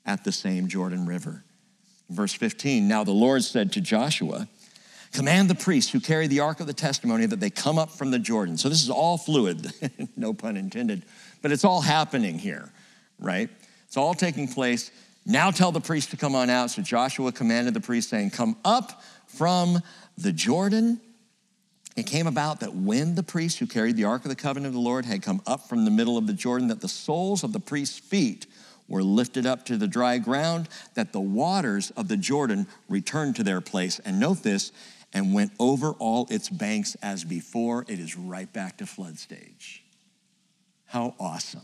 [0.05, 1.43] at the same Jordan River.
[2.09, 4.47] Verse 15 Now the Lord said to Joshua,
[5.11, 8.11] Command the priests who carry the ark of the testimony that they come up from
[8.11, 8.57] the Jordan.
[8.57, 9.71] So this is all fluid,
[10.15, 11.03] no pun intended,
[11.41, 12.71] but it's all happening here,
[13.19, 13.49] right?
[13.87, 14.91] It's all taking place.
[15.25, 16.69] Now tell the priests to come on out.
[16.71, 19.81] So Joshua commanded the priests, saying, Come up from
[20.17, 21.01] the Jordan.
[21.95, 24.73] It came about that when the priests who carried the Ark of the Covenant of
[24.73, 27.51] the Lord had come up from the middle of the Jordan, that the soles of
[27.51, 28.45] the priests' feet
[28.87, 33.43] were lifted up to the dry ground, that the waters of the Jordan returned to
[33.43, 33.99] their place.
[33.99, 34.71] And note this,
[35.13, 37.85] and went over all its banks as before.
[37.87, 39.83] It is right back to flood stage.
[40.85, 41.61] How awesome.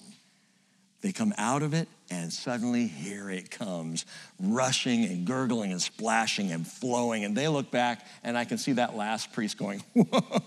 [1.01, 4.05] They come out of it, and suddenly here it comes,
[4.39, 7.23] rushing and gurgling and splashing and flowing.
[7.23, 10.41] And they look back, and I can see that last priest going, Whoa,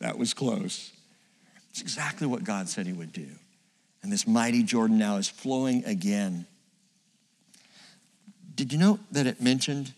[0.00, 0.90] that was close.
[1.70, 3.28] It's exactly what God said he would do.
[4.02, 6.46] And this mighty Jordan now is flowing again.
[8.56, 9.92] Did you note that it mentioned?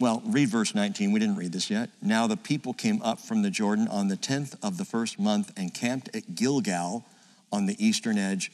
[0.00, 1.10] Well, read verse 19.
[1.10, 1.90] We didn't read this yet.
[2.00, 5.52] Now the people came up from the Jordan on the 10th of the first month
[5.56, 7.04] and camped at Gilgal
[7.50, 8.52] on the eastern edge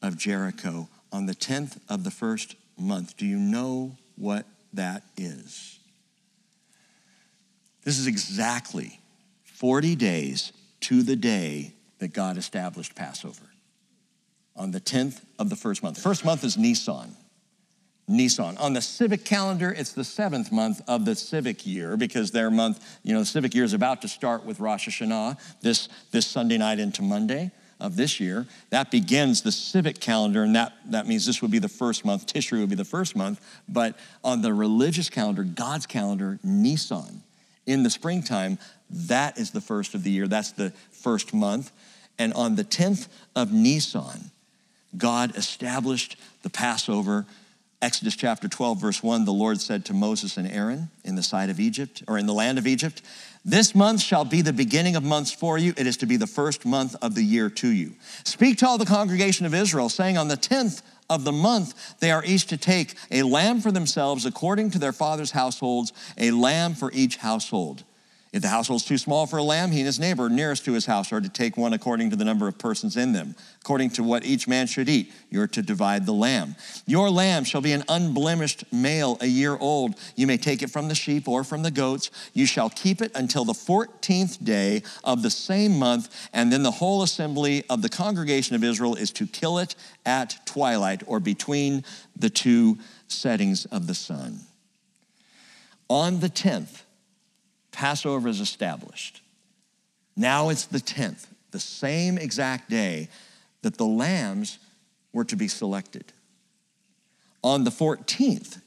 [0.00, 3.16] of Jericho on the 10th of the first month.
[3.16, 5.78] Do you know what that is?
[7.84, 9.00] This is exactly
[9.44, 13.44] 40 days to the day that God established Passover.
[14.56, 16.00] On the 10th of the first month.
[16.00, 17.14] First month is Nisan.
[18.08, 18.56] Nisan.
[18.58, 22.98] On the civic calendar, it's the seventh month of the civic year because their month,
[23.02, 26.58] you know, the civic year is about to start with Rosh Hashanah this, this Sunday
[26.58, 27.50] night into Monday
[27.80, 28.46] of this year.
[28.70, 32.26] That begins the civic calendar, and that, that means this would be the first month.
[32.26, 33.40] Tishri would be the first month.
[33.68, 37.22] But on the religious calendar, God's calendar, Nisan,
[37.66, 38.58] in the springtime,
[38.90, 40.26] that is the first of the year.
[40.26, 41.70] That's the first month.
[42.18, 44.30] And on the 10th of Nisan,
[44.96, 47.26] God established the Passover.
[47.80, 51.48] Exodus chapter 12, verse 1, the Lord said to Moses and Aaron in the side
[51.48, 53.02] of Egypt, or in the land of Egypt,
[53.44, 55.74] This month shall be the beginning of months for you.
[55.76, 57.94] It is to be the first month of the year to you.
[58.24, 62.10] Speak to all the congregation of Israel, saying, On the 10th of the month, they
[62.10, 66.74] are each to take a lamb for themselves according to their father's households, a lamb
[66.74, 67.84] for each household.
[68.30, 70.72] If the household is too small for a lamb, he and his neighbor nearest to
[70.74, 73.34] his house are to take one according to the number of persons in them.
[73.62, 76.54] According to what each man should eat, you're to divide the lamb.
[76.86, 79.94] Your lamb shall be an unblemished male, a year old.
[80.14, 82.10] You may take it from the sheep or from the goats.
[82.34, 86.70] You shall keep it until the 14th day of the same month, and then the
[86.70, 89.74] whole assembly of the congregation of Israel is to kill it
[90.04, 91.82] at twilight or between
[92.14, 92.76] the two
[93.06, 94.40] settings of the sun.
[95.88, 96.82] On the 10th,
[97.72, 99.20] Passover is established.
[100.16, 103.08] Now it's the 10th, the same exact day
[103.62, 104.58] that the lambs
[105.12, 106.12] were to be selected.
[107.42, 108.60] On the 14th,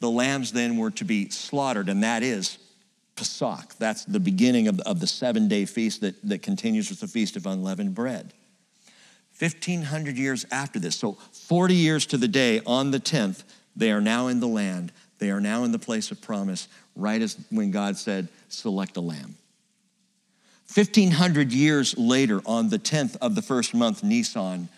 [0.00, 2.58] the lambs then were to be slaughtered, and that is
[3.14, 3.74] Pesach.
[3.78, 7.08] That's the beginning of the, of the seven day feast that, that continues with the
[7.08, 8.32] Feast of Unleavened Bread.
[9.38, 13.44] 1,500 years after this, so 40 years to the day, on the 10th,
[13.74, 14.92] they are now in the land.
[15.18, 19.00] They are now in the place of promise, right as when God said, select a
[19.00, 19.36] lamb.
[20.74, 24.68] 1500 years later, on the 10th of the first month, Nisan,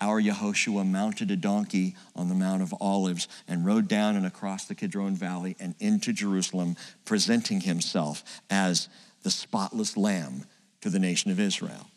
[0.00, 4.64] our Yehoshua mounted a donkey on the Mount of Olives and rode down and across
[4.64, 8.88] the Kidron Valley and into Jerusalem, presenting himself as
[9.22, 10.46] the spotless lamb
[10.80, 11.88] to the nation of Israel.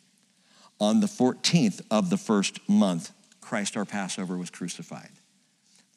[0.79, 5.11] On the 14th of the first month, Christ our Passover was crucified.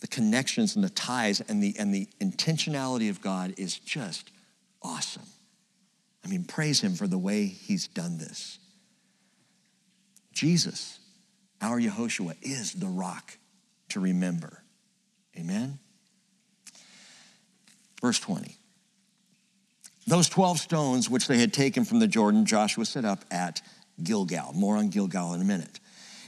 [0.01, 4.31] The connections and the ties and the, and the intentionality of God is just
[4.83, 5.23] awesome.
[6.25, 8.59] I mean, praise him for the way he's done this.
[10.33, 10.99] Jesus,
[11.63, 13.39] our Yehoshua, is the rock
[13.91, 14.63] to remember.
[15.39, 15.79] Amen?
[18.03, 18.57] Verse 20.
[20.07, 23.63] Those 12 stones which they had taken from the Jordan, Joshua set up at
[24.03, 24.53] Gilgal.
[24.53, 25.81] More on Gilgal in a minute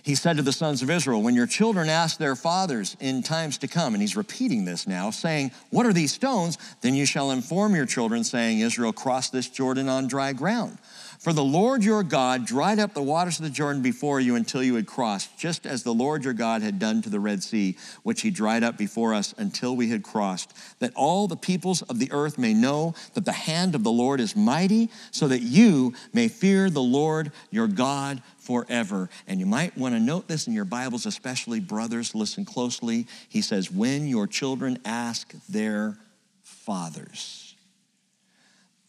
[0.09, 3.59] he said to the sons of Israel, When your children ask their fathers in times
[3.59, 6.57] to come, and he's repeating this now, saying, What are these stones?
[6.81, 10.79] Then you shall inform your children, saying, Israel crossed this Jordan on dry ground.
[11.19, 14.63] For the Lord your God dried up the waters of the Jordan before you until
[14.63, 17.77] you had crossed, just as the Lord your God had done to the Red Sea,
[18.03, 21.99] which he dried up before us until we had crossed, that all the peoples of
[21.99, 25.93] the earth may know that the hand of the Lord is mighty, so that you
[26.15, 29.11] may fear the Lord your God forever.
[29.27, 33.07] And you might want to note this in your Bibles, especially brothers, listen closely.
[33.29, 35.99] He says, When your children ask their
[36.43, 37.55] fathers,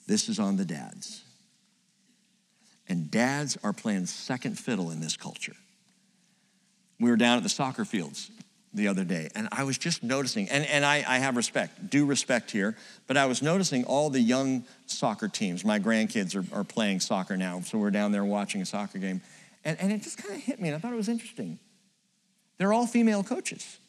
[0.07, 1.23] this is on the dads.
[2.87, 5.57] And dads are playing second fiddle in this culture.
[6.97, 8.31] We were down at the soccer fields
[8.73, 12.05] the other day, and I was just noticing, and, and I, I have respect, due
[12.05, 15.65] respect here, but I was noticing all the young soccer teams.
[15.65, 19.21] My grandkids are, are playing soccer now, so we're down there watching a soccer game.
[19.63, 21.59] And, and it just kind of hit me, and I thought it was interesting.
[22.57, 23.79] They're all female coaches.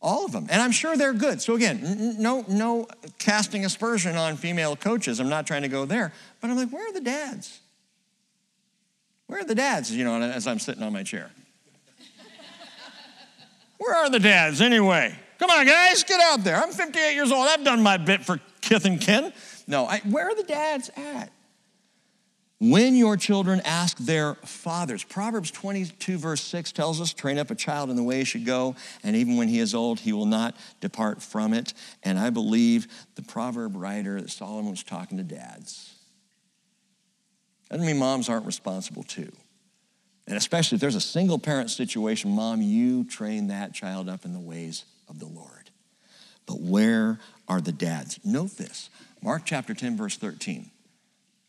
[0.00, 0.48] All of them.
[0.50, 1.40] And I'm sure they're good.
[1.40, 5.20] So again, no, no casting aspersion on female coaches.
[5.20, 6.12] I'm not trying to go there.
[6.40, 7.60] But I'm like, where are the dads?
[9.28, 11.30] Where are the dads, you know, as I'm sitting on my chair?
[13.78, 15.14] Where are the dads anyway?
[15.38, 16.56] Come on, guys, get out there.
[16.56, 17.48] I'm 58 years old.
[17.48, 19.32] I've done my bit for kith and kin.
[19.66, 21.30] No, I, where are the dads at?
[22.64, 27.56] When your children ask their fathers, Proverbs 22, verse 6 tells us, train up a
[27.56, 30.26] child in the way he should go, and even when he is old, he will
[30.26, 31.74] not depart from it.
[32.04, 32.86] And I believe
[33.16, 35.92] the proverb writer that Solomon was talking to dads.
[37.68, 39.32] Doesn't mean moms aren't responsible too.
[40.28, 44.34] And especially if there's a single parent situation, mom, you train that child up in
[44.34, 45.70] the ways of the Lord.
[46.46, 48.20] But where are the dads?
[48.24, 48.88] Note this
[49.20, 50.70] Mark chapter 10, verse 13.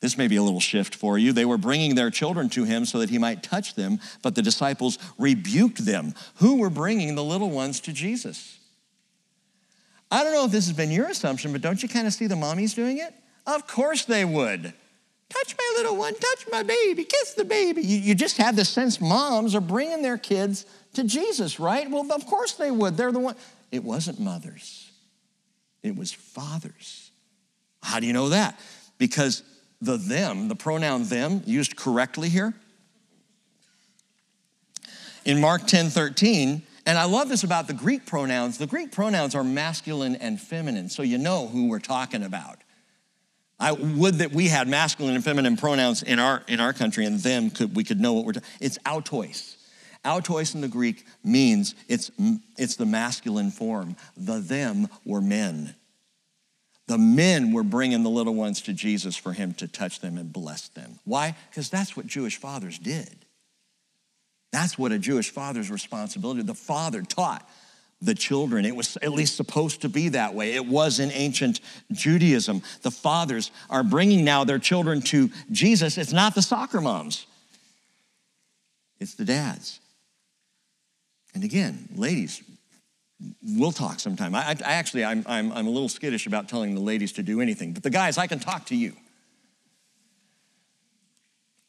[0.03, 1.31] This may be a little shift for you.
[1.31, 4.41] They were bringing their children to him so that he might touch them, but the
[4.41, 6.13] disciples rebuked them.
[6.35, 8.59] Who were bringing the little ones to Jesus?
[10.11, 12.27] I don't know if this has been your assumption, but don't you kind of see
[12.27, 13.13] the mommies doing it?
[13.47, 14.73] Of course they would.
[15.29, 17.81] touch my little one, touch my baby, kiss the baby.
[17.81, 21.89] You, you just have the sense moms are bringing their kids to Jesus, right?
[21.89, 22.97] Well, of course they would.
[22.97, 23.35] They're the one.
[23.71, 24.91] It wasn't mothers,
[25.81, 27.09] it was fathers.
[27.81, 28.59] How do you know that?
[28.97, 29.43] Because
[29.83, 32.53] the them, the pronoun them, used correctly here.
[35.25, 38.57] In Mark 10 13, and I love this about the Greek pronouns.
[38.57, 42.59] The Greek pronouns are masculine and feminine, so you know who we're talking about.
[43.59, 47.19] I would that we had masculine and feminine pronouns in our in our country, and
[47.19, 48.33] them could we could know what we're.
[48.33, 48.49] talking.
[48.59, 49.55] it's autois.
[50.03, 52.11] Autois in the Greek means it's
[52.57, 53.95] it's the masculine form.
[54.17, 55.75] The them were men.
[56.87, 60.31] The men were bringing the little ones to Jesus for him to touch them and
[60.31, 60.99] bless them.
[61.05, 61.35] Why?
[61.49, 63.25] Because that's what Jewish fathers did.
[64.51, 66.43] That's what a Jewish father's responsibility.
[66.43, 67.49] The father taught
[68.01, 68.65] the children.
[68.65, 70.53] It was at least supposed to be that way.
[70.53, 71.61] It was in ancient
[71.91, 72.61] Judaism.
[72.81, 75.97] The fathers are bringing now their children to Jesus.
[75.97, 77.25] It's not the soccer moms,
[78.99, 79.79] it's the dads.
[81.33, 82.43] And again, ladies,
[83.41, 84.35] we'll talk sometime.
[84.35, 87.41] I, I actually, I'm, I'm, I'm a little skittish about telling the ladies to do
[87.41, 88.93] anything, but the guys, I can talk to you.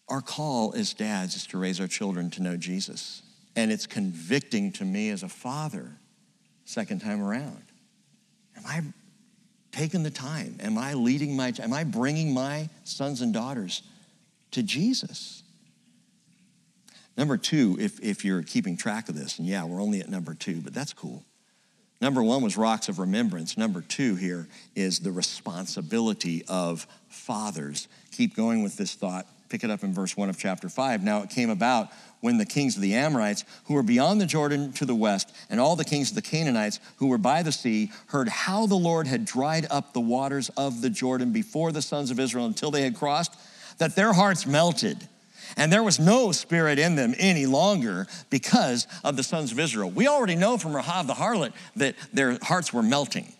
[0.08, 3.22] Our call as dads is to raise our children to know Jesus.
[3.56, 5.98] And it's convicting to me as a father
[6.64, 7.62] second time around?
[8.56, 8.82] Am I
[9.72, 10.56] taking the time?
[10.60, 13.82] Am I leading my, am I bringing my sons and daughters
[14.52, 15.42] to Jesus?
[17.16, 20.34] Number two, if, if you're keeping track of this, and yeah, we're only at number
[20.34, 21.24] two, but that's cool.
[22.00, 23.56] Number one was rocks of remembrance.
[23.56, 27.88] Number two here is the responsibility of fathers.
[28.12, 29.26] Keep going with this thought.
[29.48, 31.02] Pick it up in verse one of chapter five.
[31.02, 31.88] Now it came about
[32.20, 35.60] when the kings of the Amorites, who were beyond the Jordan to the west, and
[35.60, 39.06] all the kings of the Canaanites, who were by the sea, heard how the Lord
[39.06, 42.82] had dried up the waters of the Jordan before the sons of Israel until they
[42.82, 43.36] had crossed,
[43.78, 45.06] that their hearts melted.
[45.56, 49.90] And there was no spirit in them any longer because of the sons of Israel.
[49.90, 53.32] We already know from Rahab the harlot that their hearts were melting.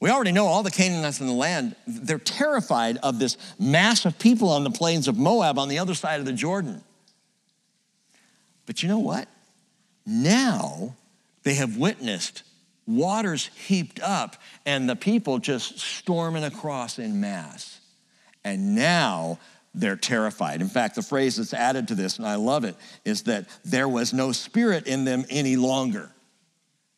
[0.00, 4.18] We already know all the Canaanites in the land, they're terrified of this mass of
[4.18, 6.82] people on the plains of Moab on the other side of the Jordan.
[8.64, 9.28] But you know what?
[10.06, 10.96] Now
[11.42, 12.42] they have witnessed
[12.86, 17.80] waters heaped up and the people just storming across in mass.
[18.42, 19.38] And now
[19.74, 20.60] they're terrified.
[20.60, 23.88] In fact, the phrase that's added to this, and I love it, is that there
[23.88, 26.10] was no spirit in them any longer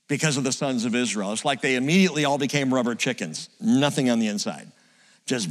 [0.09, 1.33] because of the sons of Israel.
[1.33, 4.71] It's like they immediately all became rubber chickens, nothing on the inside.
[5.27, 5.49] Just,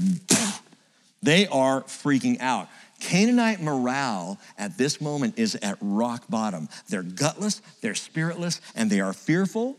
[1.22, 2.68] they are freaking out.
[3.00, 6.70] Canaanite morale at this moment is at rock bottom.
[6.90, 9.78] They're gutless, they're spiritless, and they are fearful.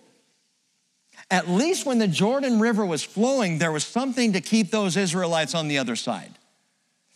[1.31, 5.55] At least when the Jordan River was flowing, there was something to keep those Israelites
[5.55, 6.33] on the other side.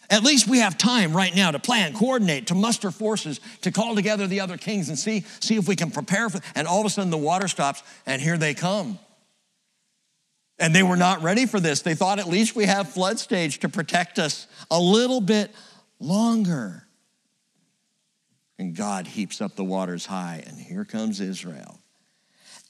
[0.08, 3.94] At least we have time right now to plan, coordinate, to muster forces, to call
[3.94, 6.40] together the other kings and see, see if we can prepare for.
[6.54, 8.98] And all of a sudden the water stops, and here they come.
[10.58, 11.82] And they were not ready for this.
[11.82, 15.50] They thought at least we have flood stage to protect us a little bit
[15.98, 16.86] longer.
[18.58, 21.78] And God heaps up the waters high, and here comes Israel.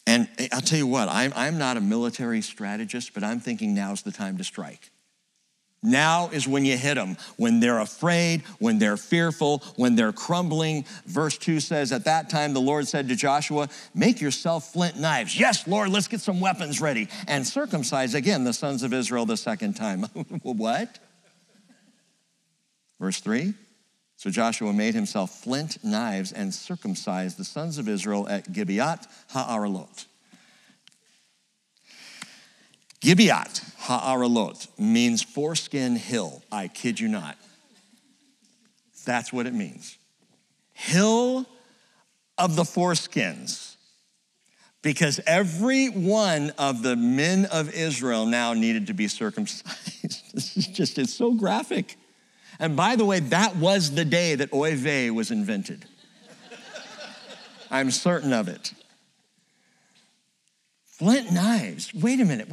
[0.07, 3.75] And eh, I'll tell you what, I'm, I'm not a military strategist, but I'm thinking
[3.75, 4.91] now's the time to strike.
[5.83, 10.85] Now is when you hit them, when they're afraid, when they're fearful, when they're crumbling.
[11.05, 15.39] Verse 2 says, At that time the Lord said to Joshua, Make yourself flint knives.
[15.39, 17.09] Yes, Lord, let's get some weapons ready.
[17.29, 20.03] And circumcise again the sons of Israel the second time.
[20.43, 20.99] what?
[22.99, 23.55] Verse 3
[24.17, 30.07] So Joshua made himself flint knives and circumcised the sons of Israel at Gibeat Ha'aralot.
[33.01, 36.43] Gibeat Ha'aralot means foreskin hill.
[36.51, 37.37] I kid you not.
[39.05, 39.97] That's what it means.
[40.73, 41.47] Hill
[42.37, 43.77] of the foreskins.
[44.83, 50.33] Because every one of the men of Israel now needed to be circumcised.
[50.35, 51.97] this is just, it's so graphic.
[52.59, 55.85] And by the way, that was the day that oy was invented.
[57.71, 58.73] I'm certain of it.
[60.85, 61.93] Flint knives.
[61.93, 62.49] Wait a minute.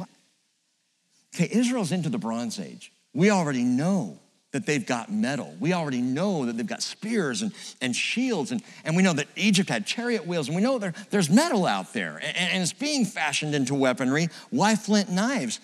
[1.34, 2.92] Okay, Israel's into the Bronze Age.
[3.12, 4.18] We already know
[4.52, 5.52] that they've got metal.
[5.58, 8.52] We already know that they've got spears and, and shields.
[8.52, 10.46] And, and we know that Egypt had chariot wheels.
[10.46, 12.20] And we know there, there's metal out there.
[12.22, 14.28] And, and, it's being fashioned into weaponry.
[14.50, 15.58] Why flint knives?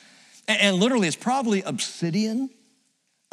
[0.48, 2.50] And, and literally, it's probably obsidian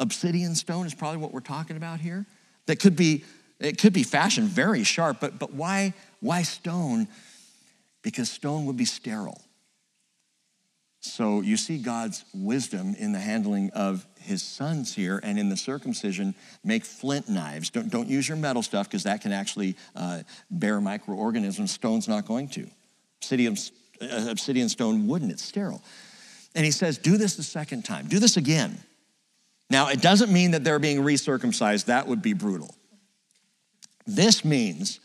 [0.00, 2.26] obsidian stone is probably what we're talking about here.
[2.66, 3.24] That could be,
[3.58, 7.08] it could be fashioned very sharp, but, but why, why stone?
[8.02, 9.42] Because stone would be sterile.
[11.10, 15.56] So you see God's wisdom in the handling of his sons here and in the
[15.56, 16.34] circumcision
[16.64, 17.70] make flint knives.
[17.70, 21.70] Don't, don't use your metal stuff because that can actually uh, bear microorganisms.
[21.70, 22.68] Stone's not going to.
[23.20, 23.56] Obsidian,
[24.00, 25.82] uh, obsidian stone wouldn't, it's sterile.
[26.54, 28.78] And he says, do this the second time, do this again.
[29.70, 32.74] Now, it doesn't mean that they're being recircumcised, that would be brutal.
[34.06, 35.00] This means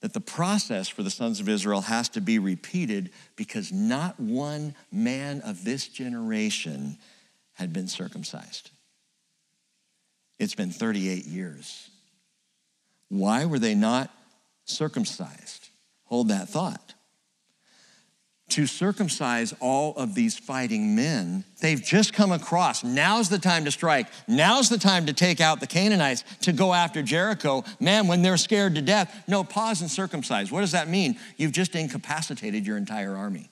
[0.00, 4.74] that the process for the sons of Israel has to be repeated because not one
[4.92, 6.98] man of this generation
[7.54, 8.70] had been circumcised.
[10.38, 11.90] It's been 38 years.
[13.08, 14.10] Why were they not
[14.64, 15.68] circumcised?
[16.04, 16.94] Hold that thought
[18.58, 21.44] to circumcise all of these fighting men.
[21.60, 22.82] They've just come across.
[22.82, 24.08] Now's the time to strike.
[24.26, 27.62] Now's the time to take out the Canaanites, to go after Jericho.
[27.78, 30.50] Man, when they're scared to death, no, pause and circumcise.
[30.50, 31.20] What does that mean?
[31.36, 33.48] You've just incapacitated your entire army.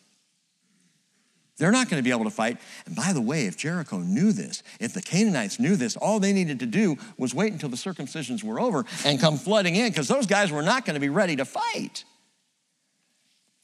[1.56, 2.58] They're not going to be able to fight.
[2.84, 6.32] And by the way, if Jericho knew this, if the Canaanites knew this, all they
[6.32, 10.08] needed to do was wait until the circumcisions were over and come flooding in because
[10.08, 12.04] those guys were not going to be ready to fight.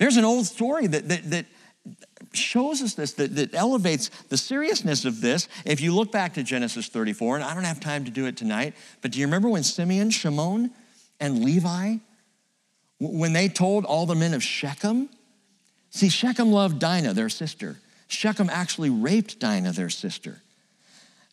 [0.03, 1.47] There's an old story that, that, that
[2.33, 5.47] shows us this, that, that elevates the seriousness of this.
[5.65, 8.37] If you look back to Genesis 34, and I don't have time to do it
[8.37, 10.73] tonight, but do you remember when Simeon, Shimon,
[11.21, 11.99] and Levi,
[12.99, 15.09] when they told all the men of Shechem?
[15.91, 17.77] See, Shechem loved Dinah, their sister.
[18.09, 20.43] Shechem actually raped Dinah, their sister.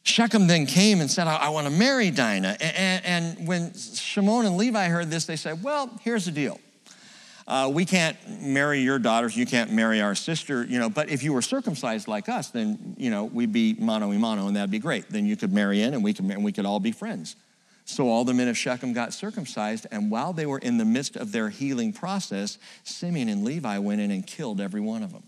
[0.03, 2.55] Shechem then came and said, I, I want to marry Dinah.
[2.61, 6.59] And, and, when Shimon and Levi heard this, they said, Well, here's the deal
[7.49, 11.23] uh, we can't marry your daughters, you can't marry our sister, you know, but if
[11.23, 14.69] you were circumcised like us, then, you know, we'd be mano a mano and that'd
[14.69, 15.09] be great.
[15.09, 17.35] Then you could marry in and we could, and we could all be friends.
[17.85, 21.15] So all the men of Shechem got circumcised, and while they were in the midst
[21.15, 25.23] of their healing process, Simeon and Levi went in and killed every one of them.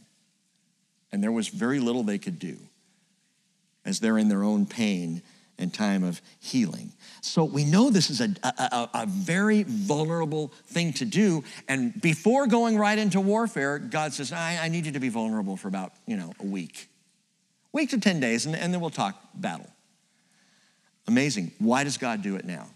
[1.12, 2.58] And there was very little they could do
[3.84, 5.24] as they're in their own pain
[5.62, 6.92] and time of healing.
[7.22, 11.44] So we know this is a, a, a, very vulnerable thing to do.
[11.68, 15.56] And before going right into warfare, God says, I, I need you to be vulnerable
[15.56, 16.90] for about, you know, a week.
[17.74, 19.70] Week to 10 days, and, and then we'll talk battle.
[21.08, 21.52] Amazing.
[21.60, 22.68] Why does God do it now?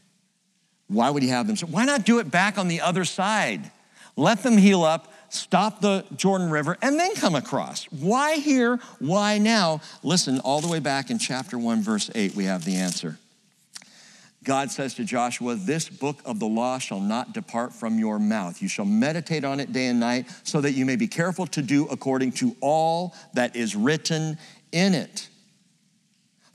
[0.87, 1.55] Why would he have them?
[1.55, 3.71] So why not do it back on the other side?
[4.15, 7.85] Let them heal up, stop the Jordan River, and then come across.
[7.85, 8.79] Why here?
[8.99, 9.81] Why now?
[10.03, 13.17] Listen, all the way back in chapter 1, verse 8, we have the answer.
[14.45, 18.61] God says to Joshua, This book of the law shall not depart from your mouth.
[18.61, 21.61] You shall meditate on it day and night, so that you may be careful to
[21.61, 24.37] do according to all that is written
[24.71, 25.29] in it.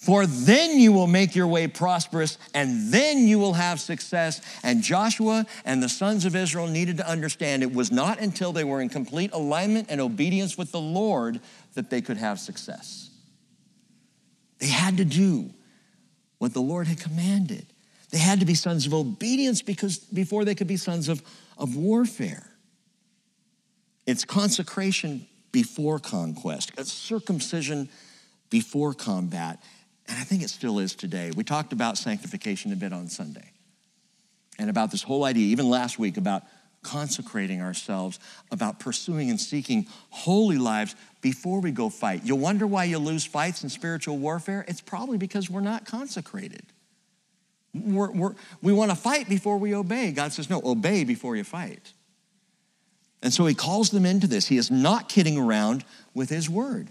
[0.00, 4.40] For then you will make your way prosperous, and then you will have success.
[4.62, 8.64] And Joshua and the sons of Israel needed to understand it was not until they
[8.64, 11.40] were in complete alignment and obedience with the Lord
[11.74, 13.10] that they could have success.
[14.58, 15.50] They had to do
[16.38, 17.66] what the Lord had commanded.
[18.08, 21.22] They had to be sons of obedience because before they could be sons of,
[21.58, 22.50] of warfare.
[24.06, 27.90] It's consecration before conquest, it's circumcision
[28.48, 29.62] before combat.
[30.10, 31.30] And I think it still is today.
[31.36, 33.52] We talked about sanctification a bit on Sunday
[34.58, 36.42] and about this whole idea, even last week, about
[36.82, 38.18] consecrating ourselves,
[38.50, 42.22] about pursuing and seeking holy lives before we go fight.
[42.24, 44.64] You'll wonder why you lose fights in spiritual warfare?
[44.66, 46.64] It's probably because we're not consecrated.
[47.72, 50.10] We're, we're, we want to fight before we obey.
[50.10, 51.92] God says, no, obey before you fight.
[53.22, 54.48] And so he calls them into this.
[54.48, 55.84] He is not kidding around
[56.14, 56.88] with his word.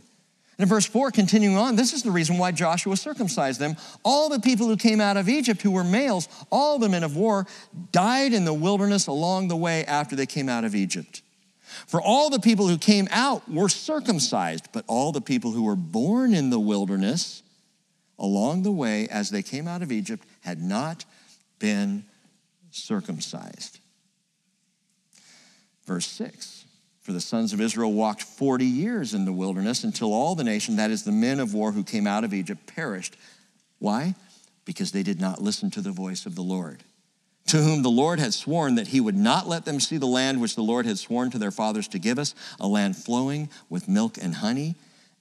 [0.59, 3.77] In verse 4, continuing on, this is the reason why Joshua circumcised them.
[4.03, 7.15] All the people who came out of Egypt who were males, all the men of
[7.15, 7.47] war,
[7.93, 11.21] died in the wilderness along the way after they came out of Egypt.
[11.87, 15.77] For all the people who came out were circumcised, but all the people who were
[15.77, 17.41] born in the wilderness
[18.17, 21.05] along the way as they came out of Egypt had not
[21.59, 22.03] been
[22.71, 23.79] circumcised.
[25.85, 26.58] Verse 6
[27.09, 30.75] For the sons of Israel walked 40 years in the wilderness until all the nation,
[30.75, 33.17] that is, the men of war who came out of Egypt, perished.
[33.79, 34.13] Why?
[34.63, 36.83] Because they did not listen to the voice of the Lord,
[37.47, 40.39] to whom the Lord had sworn that he would not let them see the land
[40.39, 43.87] which the Lord had sworn to their fathers to give us, a land flowing with
[43.87, 44.75] milk and honey.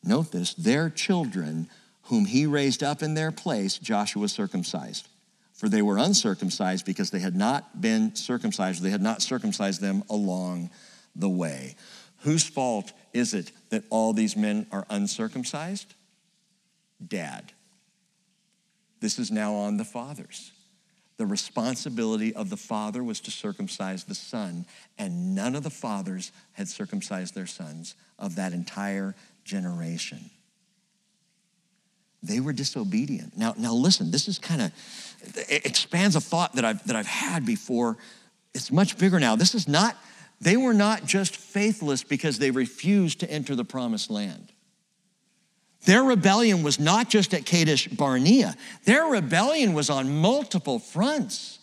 [0.04, 1.70] Note this their children
[2.02, 5.08] whom he raised up in their place, Joshua circumcised.
[5.54, 10.04] For they were uncircumcised because they had not been circumcised, they had not circumcised them
[10.10, 10.68] along
[11.14, 11.76] the way.
[12.22, 15.94] Whose fault is it that all these men are uncircumcised?
[17.06, 17.52] Dad.
[19.00, 20.52] This is now on the fathers.
[21.16, 24.66] The responsibility of the father was to circumcise the son,
[24.98, 30.30] and none of the fathers had circumcised their sons of that entire generation.
[32.22, 33.36] They were disobedient.
[33.36, 34.72] Now, now listen, this is kind of
[35.48, 37.96] expands a thought that I've, that I've had before.
[38.54, 39.36] It's much bigger now.
[39.36, 39.96] This is not,
[40.40, 44.52] they were not just faithless because they refused to enter the promised land.
[45.84, 51.58] Their rebellion was not just at Kadesh Barnea, their rebellion was on multiple fronts.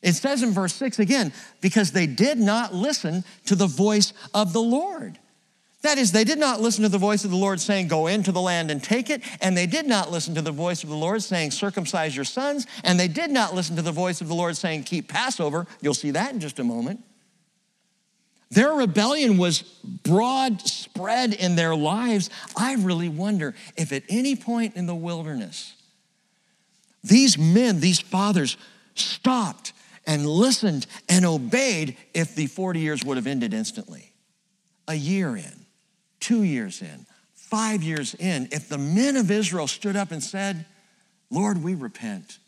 [0.00, 4.52] It says in verse 6 again, because they did not listen to the voice of
[4.52, 5.18] the Lord.
[5.82, 8.32] That is, they did not listen to the voice of the Lord saying, Go into
[8.32, 9.22] the land and take it.
[9.40, 12.66] And they did not listen to the voice of the Lord saying, Circumcise your sons.
[12.82, 15.66] And they did not listen to the voice of the Lord saying, Keep Passover.
[15.80, 17.04] You'll see that in just a moment.
[18.50, 22.30] Their rebellion was broad spread in their lives.
[22.56, 25.74] I really wonder if at any point in the wilderness,
[27.04, 28.56] these men, these fathers,
[28.94, 29.72] stopped
[30.06, 34.12] and listened and obeyed if the 40 years would have ended instantly.
[34.88, 35.66] A year in,
[36.18, 40.64] two years in, five years in, if the men of Israel stood up and said,
[41.30, 42.38] Lord, we repent,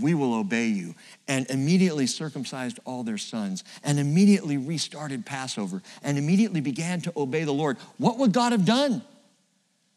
[0.00, 0.94] we will obey you,
[1.28, 7.44] and immediately circumcised all their sons, and immediately restarted Passover, and immediately began to obey
[7.44, 9.02] the Lord, what would God have done?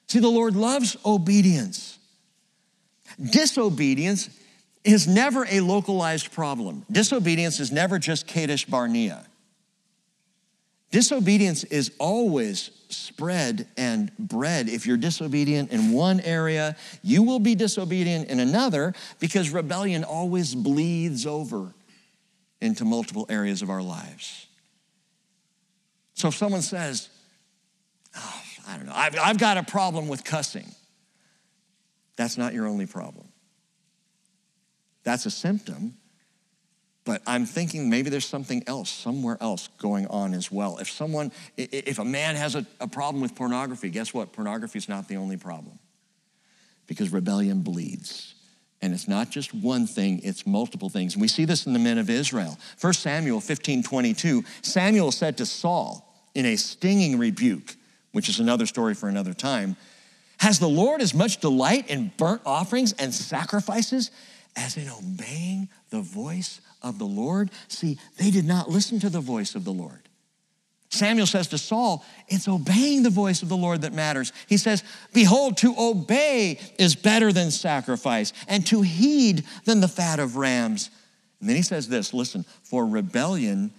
[0.08, 1.98] See, the Lord loves obedience.
[3.32, 4.30] Disobedience
[4.84, 6.86] is never a localized problem.
[6.92, 9.26] Disobedience is never just Kadesh Barnea.
[10.92, 14.70] Disobedience is always spread and bred.
[14.70, 20.56] If you're disobedient in one area, you will be disobedient in another because rebellion always
[20.56, 21.74] bleeds over
[22.62, 24.48] into multiple areas of our lives.
[26.14, 27.10] So if someone says,
[28.16, 30.72] oh, I don't know, I've, I've got a problem with cussing,
[32.16, 33.28] that's not your only problem.
[35.04, 35.98] That's a symptom,
[37.06, 40.80] but I'm thinking maybe there's something else, somewhere else going on as well.
[40.80, 44.34] If someone, if a man has a, a problem with pornography, guess what?
[44.34, 45.78] Pornography is not the only problem
[46.88, 48.34] because rebellion bleeds.
[48.82, 51.14] And it's not just one thing, it's multiple things.
[51.14, 52.58] And we see this in the men of Israel.
[52.82, 57.76] 1 Samuel 15 22, Samuel said to Saul in a stinging rebuke,
[58.12, 59.78] which is another story for another time,
[60.40, 64.12] Has the Lord as much delight in burnt offerings and sacrifices
[64.56, 67.52] as in obeying the voice of the Lord.
[67.68, 70.02] See, they did not listen to the voice of the Lord.
[70.90, 74.32] Samuel says to Saul, It's obeying the voice of the Lord that matters.
[74.48, 80.20] He says, Behold, to obey is better than sacrifice, and to heed than the fat
[80.20, 80.90] of rams.
[81.40, 83.72] And then he says this listen, for rebellion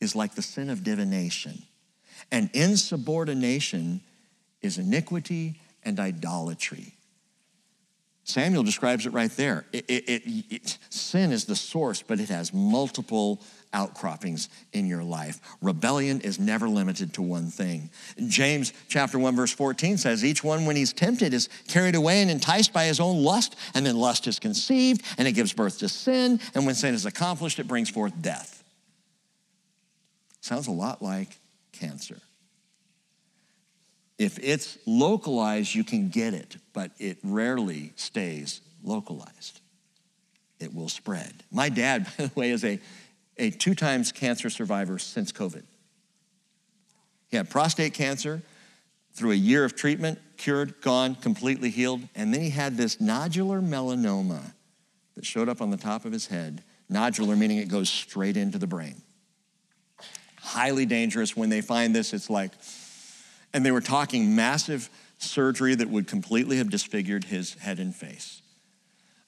[0.00, 1.62] is like the sin of divination,
[2.30, 4.00] and insubordination
[4.60, 6.94] is iniquity and idolatry.
[8.24, 9.66] Samuel describes it right there.
[9.72, 13.40] It, it, it, sin is the source, but it has multiple
[13.72, 15.40] outcroppings in your life.
[15.60, 17.90] Rebellion is never limited to one thing.
[18.28, 22.30] James chapter 1 verse 14 says each one when he's tempted is carried away and
[22.30, 25.88] enticed by his own lust and then lust is conceived and it gives birth to
[25.88, 28.62] sin and when sin is accomplished it brings forth death.
[30.40, 31.38] Sounds a lot like
[31.72, 32.20] cancer.
[34.22, 39.60] If it's localized, you can get it, but it rarely stays localized.
[40.60, 41.42] It will spread.
[41.50, 42.78] My dad, by the way, is a,
[43.36, 45.64] a two times cancer survivor since COVID.
[47.32, 48.42] He had prostate cancer
[49.12, 52.02] through a year of treatment, cured, gone, completely healed.
[52.14, 54.52] And then he had this nodular melanoma
[55.16, 56.62] that showed up on the top of his head.
[56.88, 59.02] Nodular meaning it goes straight into the brain.
[60.40, 61.36] Highly dangerous.
[61.36, 62.52] When they find this, it's like,
[63.54, 64.88] and they were talking massive
[65.18, 68.42] surgery that would completely have disfigured his head and face.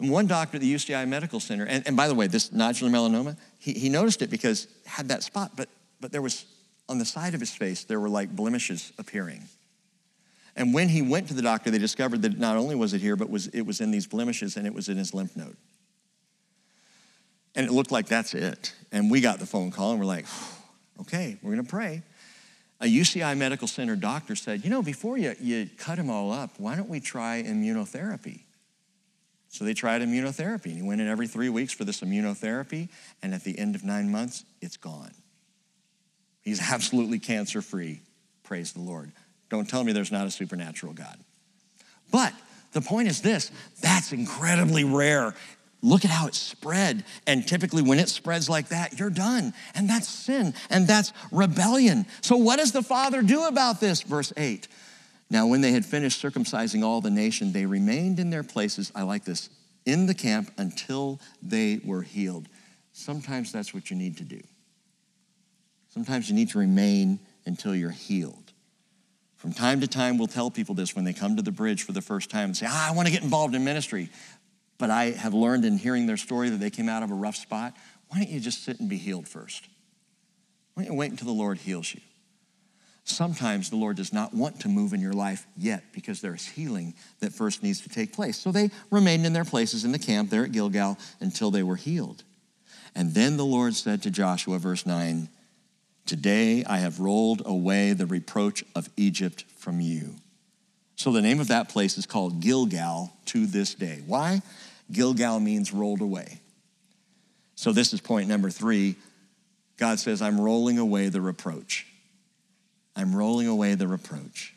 [0.00, 2.90] And one doctor at the UCI Medical Center, and, and by the way, this nodular
[2.90, 5.68] melanoma, he, he noticed it because it had that spot, but,
[6.00, 6.44] but there was,
[6.88, 9.42] on the side of his face, there were like blemishes appearing.
[10.56, 13.16] And when he went to the doctor, they discovered that not only was it here,
[13.16, 15.56] but was, it was in these blemishes and it was in his lymph node.
[17.56, 18.74] And it looked like that's it.
[18.90, 20.26] And we got the phone call and we're like,
[21.00, 22.02] okay, we're gonna pray
[22.80, 26.50] a UCI Medical Center doctor said, you know, before you, you cut him all up,
[26.58, 28.40] why don't we try immunotherapy?
[29.48, 32.88] So they tried immunotherapy, and he went in every three weeks for this immunotherapy,
[33.22, 35.12] and at the end of nine months, it's gone.
[36.42, 38.00] He's absolutely cancer free.
[38.42, 39.12] Praise the Lord.
[39.50, 41.18] Don't tell me there's not a supernatural God.
[42.10, 42.32] But
[42.72, 43.50] the point is this
[43.80, 45.34] that's incredibly rare.
[45.85, 47.05] Look at how it spread.
[47.26, 49.53] And typically, when it spreads like that, you're done.
[49.74, 52.07] And that's sin and that's rebellion.
[52.22, 54.01] So, what does the Father do about this?
[54.01, 54.66] Verse 8.
[55.28, 58.91] Now, when they had finished circumcising all the nation, they remained in their places.
[58.95, 59.51] I like this
[59.85, 62.49] in the camp until they were healed.
[62.93, 64.41] Sometimes that's what you need to do.
[65.91, 68.53] Sometimes you need to remain until you're healed.
[69.37, 71.93] From time to time, we'll tell people this when they come to the bridge for
[71.93, 74.09] the first time and say, ah, I want to get involved in ministry.
[74.78, 77.36] But I have learned in hearing their story that they came out of a rough
[77.36, 77.74] spot.
[78.08, 79.68] Why don't you just sit and be healed first?
[80.74, 82.00] Why don't you wait until the Lord heals you?
[83.04, 86.94] Sometimes the Lord does not want to move in your life yet because there's healing
[87.20, 88.38] that first needs to take place.
[88.38, 91.76] So they remained in their places in the camp there at Gilgal until they were
[91.76, 92.24] healed.
[92.94, 95.28] And then the Lord said to Joshua, verse 9,
[96.06, 100.14] Today I have rolled away the reproach of Egypt from you.
[100.96, 104.02] So the name of that place is called Gilgal to this day.
[104.06, 104.40] Why?
[104.93, 106.41] Gilgal means rolled away.
[107.55, 108.97] So this is point number three.
[109.76, 111.87] God says, I'm rolling away the reproach.
[112.97, 114.55] I'm rolling away the reproach.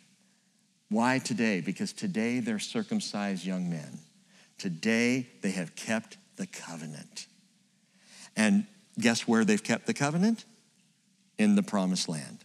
[0.89, 1.61] Why today?
[1.61, 3.99] Because today they're circumcised young men.
[4.57, 7.27] Today they have kept the covenant.
[8.35, 8.65] And
[8.99, 10.45] guess where they've kept the covenant?
[11.37, 12.39] In the promised land.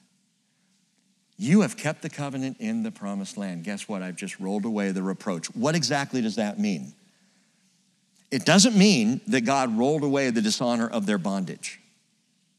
[1.38, 3.64] You have kept the covenant in the promised land.
[3.64, 4.02] Guess what?
[4.02, 5.46] I've just rolled away the reproach.
[5.54, 6.92] What exactly does that mean?
[8.32, 11.78] It doesn't mean that God rolled away the dishonor of their bondage.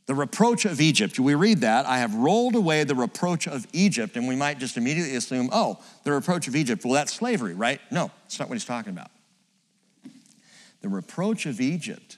[0.06, 4.16] The reproach of Egypt, we read that, I have rolled away the reproach of Egypt,
[4.16, 7.82] and we might just immediately assume, oh, the reproach of Egypt, well, that's slavery, right?
[7.90, 9.10] No, that's not what he's talking about.
[10.82, 12.18] The reproach of Egypt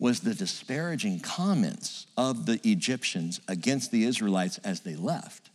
[0.00, 5.50] was the disparaging comments of the Egyptians against the Israelites as they left.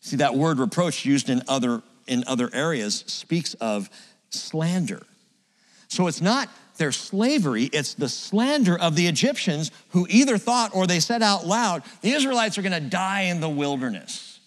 [0.00, 3.90] See, that word reproach used in other, in other areas speaks of
[4.30, 5.02] slander.
[5.90, 10.86] So it's not their slavery, it's the slander of the Egyptians who either thought or
[10.86, 14.38] they said out loud, the Israelites are gonna die in the wilderness.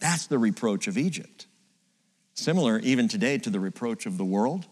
[0.00, 1.46] That's the reproach of Egypt.
[2.34, 4.66] Similar even today to the reproach of the world.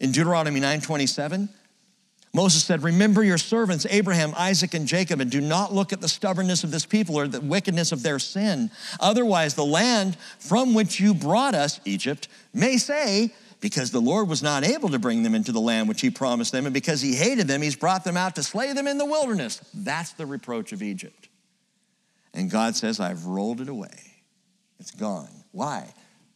[0.00, 1.48] In Deuteronomy 9:27,
[2.32, 6.08] Moses said, Remember your servants, Abraham, Isaac, and Jacob, and do not look at the
[6.08, 8.70] stubbornness of this people or the wickedness of their sin.
[9.00, 14.42] Otherwise, the land from which you brought us, Egypt, may say, because the Lord was
[14.42, 17.14] not able to bring them into the land which he promised them, and because he
[17.14, 19.60] hated them, he's brought them out to slay them in the wilderness.
[19.74, 21.28] That's the reproach of Egypt.
[22.32, 24.14] And God says, I've rolled it away.
[24.78, 25.28] It's gone.
[25.50, 25.92] Why?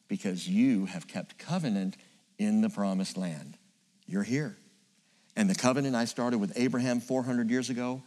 [0.09, 1.97] Because you have kept covenant
[2.39, 3.57] in the promised land.
[4.07, 4.57] You're here.
[5.37, 8.03] And the covenant I started with Abraham 400 years ago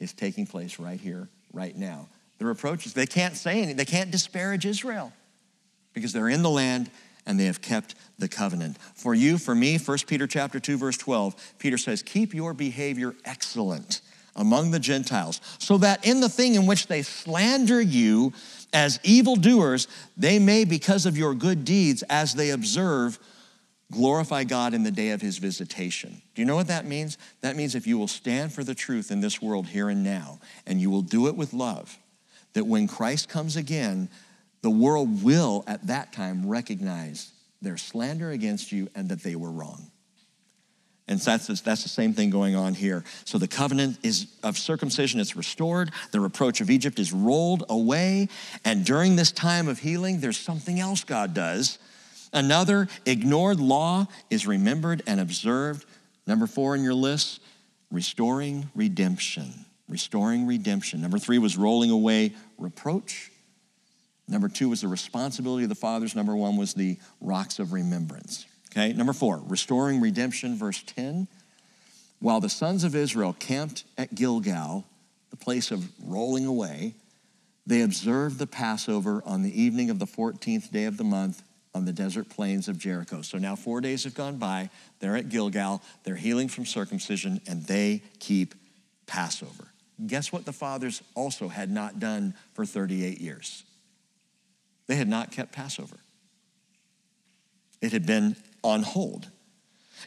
[0.00, 2.08] is taking place right here, right now.
[2.38, 5.12] The reproaches, they can't say anything, they can't disparage Israel
[5.92, 6.90] because they're in the land
[7.28, 8.78] and they have kept the covenant.
[8.94, 13.14] For you, for me, 1 Peter chapter 2 verse 12, Peter says, "Keep your behavior
[13.24, 14.00] excellent
[14.34, 18.32] among the Gentiles, so that in the thing in which they slander you
[18.72, 23.18] as evildoers, they may because of your good deeds as they observe
[23.90, 26.20] glorify God in the day of his visitation.
[26.34, 27.16] Do you know what that means?
[27.40, 30.40] That means if you will stand for the truth in this world here and now,
[30.66, 31.98] and you will do it with love,
[32.52, 34.10] that when Christ comes again,
[34.62, 37.32] the world will at that time recognize
[37.62, 39.90] their slander against you and that they were wrong.
[41.08, 43.02] And that's, that's the same thing going on here.
[43.24, 45.90] So the covenant is of circumcision is restored.
[46.12, 48.28] The reproach of Egypt is rolled away.
[48.64, 51.78] And during this time of healing, there's something else God does.
[52.32, 55.86] Another ignored law is remembered and observed.
[56.26, 57.40] Number four in your list,
[57.90, 59.64] restoring redemption.
[59.88, 61.00] Restoring redemption.
[61.00, 63.30] Number three was rolling away reproach.
[64.28, 66.14] Number two was the responsibility of the fathers.
[66.14, 68.46] Number one was the rocks of remembrance.
[68.70, 71.26] Okay, number four, restoring redemption, verse 10.
[72.20, 74.84] While the sons of Israel camped at Gilgal,
[75.30, 76.94] the place of rolling away,
[77.66, 81.42] they observed the Passover on the evening of the 14th day of the month
[81.74, 83.22] on the desert plains of Jericho.
[83.22, 84.70] So now four days have gone by.
[85.00, 85.82] They're at Gilgal.
[86.02, 88.54] They're healing from circumcision, and they keep
[89.06, 89.68] Passover.
[90.06, 93.64] Guess what the fathers also had not done for 38 years?
[94.88, 95.98] They had not kept Passover,
[97.80, 98.34] it had been
[98.64, 99.30] on hold.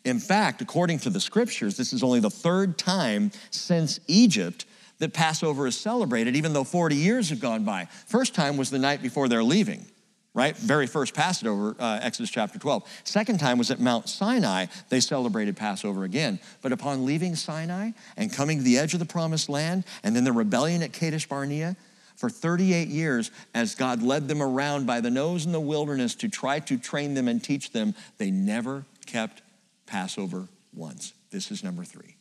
[0.03, 4.65] In fact, according to the scriptures, this is only the third time since Egypt
[4.99, 7.85] that Passover is celebrated, even though 40 years have gone by.
[8.05, 9.85] First time was the night before they're leaving,
[10.33, 10.55] right?
[10.55, 12.83] Very first Passover, uh, Exodus chapter 12.
[13.03, 14.67] Second time was at Mount Sinai.
[14.89, 16.39] They celebrated Passover again.
[16.61, 20.23] But upon leaving Sinai and coming to the edge of the promised land, and then
[20.23, 21.75] the rebellion at Kadesh Barnea,
[22.21, 26.29] for 38 years, as God led them around by the nose in the wilderness to
[26.29, 29.41] try to train them and teach them, they never kept
[29.87, 31.13] Passover once.
[31.31, 32.15] This is number three.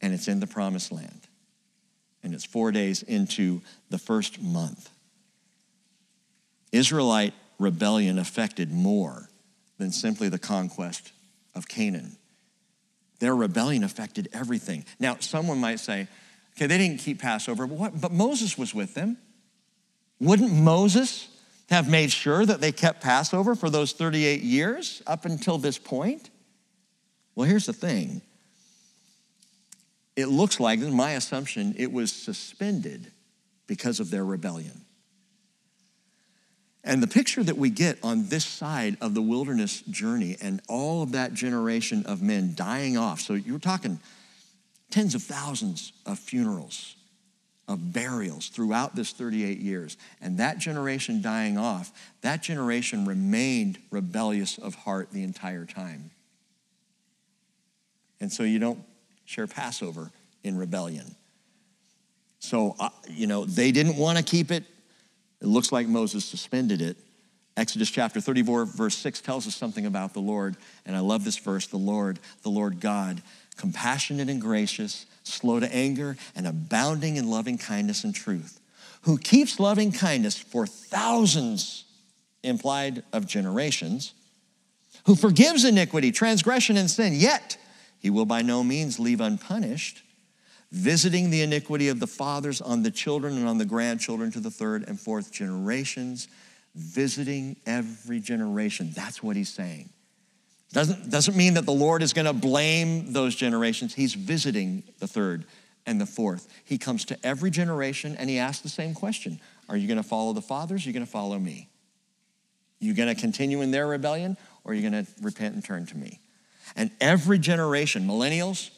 [0.00, 1.26] And it's in the promised land.
[2.22, 3.60] And it's four days into
[3.90, 4.88] the first month.
[6.70, 9.28] Israelite rebellion affected more
[9.78, 11.10] than simply the conquest
[11.56, 12.16] of Canaan.
[13.18, 14.84] Their rebellion affected everything.
[15.00, 16.06] Now, someone might say,
[16.56, 19.16] Okay, they didn't keep Passover, but, what, but Moses was with them.
[20.20, 21.28] Wouldn't Moses
[21.70, 26.30] have made sure that they kept Passover for those 38 years up until this point?
[27.34, 28.22] Well, here's the thing
[30.16, 33.10] it looks like, this my assumption, it was suspended
[33.66, 34.82] because of their rebellion.
[36.82, 41.02] And the picture that we get on this side of the wilderness journey and all
[41.02, 43.20] of that generation of men dying off.
[43.20, 44.00] So you're talking
[44.90, 46.96] tens of thousands of funerals,
[47.68, 49.96] of burials throughout this 38 years.
[50.20, 51.92] And that generation dying off,
[52.22, 56.10] that generation remained rebellious of heart the entire time.
[58.20, 58.80] And so you don't
[59.24, 60.10] share Passover
[60.42, 61.14] in rebellion.
[62.40, 64.64] So, uh, you know, they didn't want to keep it.
[65.40, 66.96] It looks like Moses suspended it.
[67.56, 70.56] Exodus chapter 34, verse 6 tells us something about the Lord.
[70.86, 73.22] And I love this verse the Lord, the Lord God,
[73.60, 78.60] compassionate and gracious, slow to anger, and abounding in loving kindness and truth,
[79.02, 81.84] who keeps loving kindness for thousands,
[82.42, 84.14] implied of generations,
[85.04, 87.56] who forgives iniquity, transgression, and sin, yet
[87.98, 90.02] he will by no means leave unpunished
[90.72, 94.50] visiting the iniquity of the fathers on the children and on the grandchildren to the
[94.50, 96.28] third and fourth generations,
[96.74, 98.92] visiting every generation.
[98.94, 99.90] That's what he's saying.
[100.72, 103.94] Doesn't, doesn't mean that the Lord is going to blame those generations.
[103.94, 105.44] He's visiting the third
[105.84, 106.46] and the fourth.
[106.64, 110.08] He comes to every generation and he asks the same question Are you going to
[110.08, 110.84] follow the fathers?
[110.84, 111.68] Are you going to follow me?
[112.78, 115.86] You going to continue in their rebellion or are you going to repent and turn
[115.86, 116.20] to me?
[116.76, 118.70] And every generation, millennials,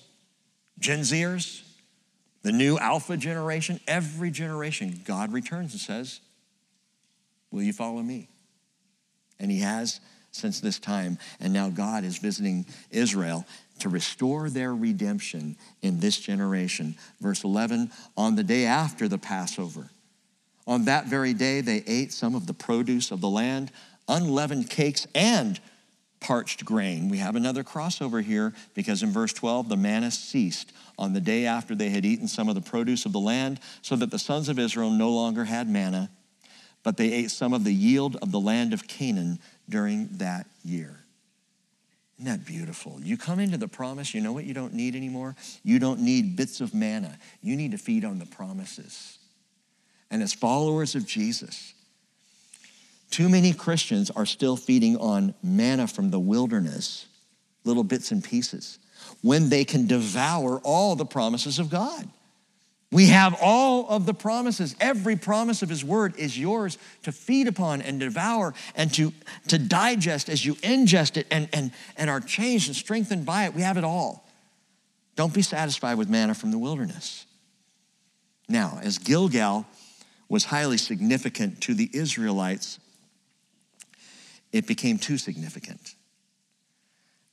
[0.79, 1.63] Gen Zers,
[2.43, 6.21] the new Alpha generation, every generation, God returns and says,
[7.51, 8.29] Will you follow me?
[9.39, 10.01] And He has
[10.33, 11.19] since this time.
[11.41, 13.47] And now God is visiting Israel
[13.79, 16.97] to restore their redemption in this generation.
[17.21, 19.91] Verse 11 On the day after the Passover,
[20.67, 23.71] on that very day, they ate some of the produce of the land,
[24.09, 25.61] unleavened cakes, and
[26.21, 27.09] parched grain.
[27.09, 31.47] We have another crossover here because in verse 12, the manna ceased on the day
[31.47, 34.49] after they had eaten some of the produce of the land, so that the sons
[34.49, 36.11] of Israel no longer had manna,
[36.83, 39.39] but they ate some of the yield of the land of Canaan
[39.69, 40.99] during that year.
[42.19, 43.01] Isn't that beautiful?
[43.03, 45.35] You come into the promise, you know what you don't need anymore?
[45.65, 47.19] You don't need bits of manna.
[47.41, 49.19] You need to feed on the promises.
[50.11, 51.75] And as followers of Jesus,
[53.11, 57.07] too many Christians are still feeding on manna from the wilderness,
[57.65, 58.79] little bits and pieces,
[59.23, 62.09] when they can devour all the promises of God.
[62.93, 64.77] We have all of the promises.
[64.79, 69.15] Every promise of His Word is yours to feed upon and devour and to,
[69.49, 73.55] to digest as you ingest it and, and, and are changed and strengthened by it.
[73.55, 74.29] We have it all.
[75.17, 77.25] Don't be satisfied with manna from the wilderness.
[78.47, 79.65] Now, as Gilgal
[80.29, 82.79] was highly significant to the Israelites,
[84.53, 85.95] it became too significant.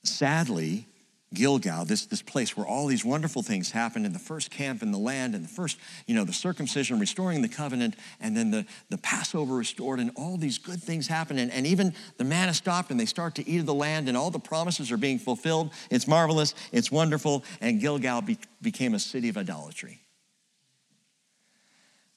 [0.04, 0.86] Sadly,
[1.32, 4.90] Gilgal, this, this place where all these wonderful things happened in the first camp in
[4.90, 8.66] the land and the first, you know, the circumcision, restoring the covenant, and then the,
[8.88, 11.38] the Passover restored, and all these good things happened.
[11.38, 14.16] And, and even the manna stopped and they start to eat of the land, and
[14.16, 15.72] all the promises are being fulfilled.
[15.88, 20.00] It's marvelous, it's wonderful, and Gilgal be, became a city of idolatry.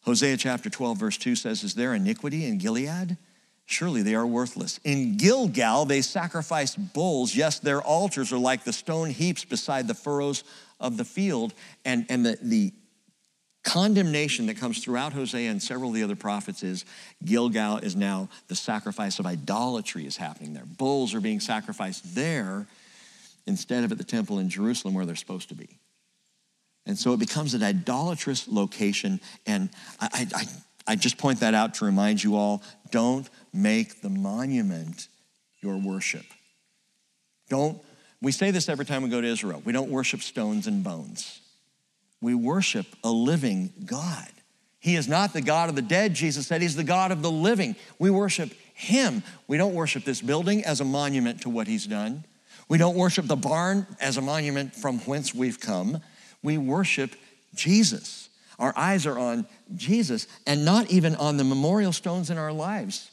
[0.01, 3.17] Hosea chapter 12, verse 2 says, Is there iniquity in Gilead?
[3.65, 4.79] Surely they are worthless.
[4.83, 7.35] In Gilgal, they sacrificed bulls.
[7.35, 10.43] Yes, their altars are like the stone heaps beside the furrows
[10.79, 11.53] of the field.
[11.85, 12.73] And, and the, the
[13.63, 16.83] condemnation that comes throughout Hosea and several of the other prophets is
[17.23, 20.65] Gilgal is now the sacrifice of idolatry is happening there.
[20.65, 22.67] Bulls are being sacrificed there
[23.45, 25.79] instead of at the temple in Jerusalem where they're supposed to be.
[26.85, 29.21] And so it becomes an idolatrous location.
[29.45, 29.69] And
[30.01, 30.45] I, I,
[30.87, 32.61] I just point that out to remind you all
[32.91, 35.07] don't make the monument
[35.61, 36.25] your worship.
[37.49, 37.79] Don't,
[38.21, 39.61] we say this every time we go to Israel.
[39.63, 41.39] We don't worship stones and bones.
[42.21, 44.27] We worship a living God.
[44.79, 46.61] He is not the God of the dead, Jesus said.
[46.61, 47.75] He's the God of the living.
[47.99, 49.23] We worship Him.
[49.47, 52.25] We don't worship this building as a monument to what He's done.
[52.67, 56.01] We don't worship the barn as a monument from whence we've come.
[56.41, 57.15] We worship
[57.53, 58.29] Jesus.
[58.57, 63.09] Our eyes are on Jesus and not even on the memorial stones in our lives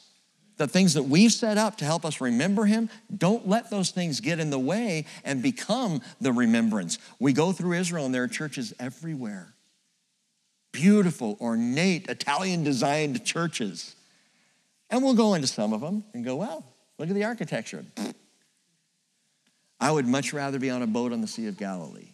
[0.61, 4.21] the things that we've set up to help us remember him, don't let those things
[4.21, 6.99] get in the way and become the remembrance.
[7.19, 9.55] We go through Israel and there are churches everywhere.
[10.71, 13.97] Beautiful, ornate, Italian designed churches.
[14.91, 16.63] And we'll go into some of them and go, well,
[16.99, 17.83] look at the architecture.
[19.81, 22.13] I would much rather be on a boat on the Sea of Galilee.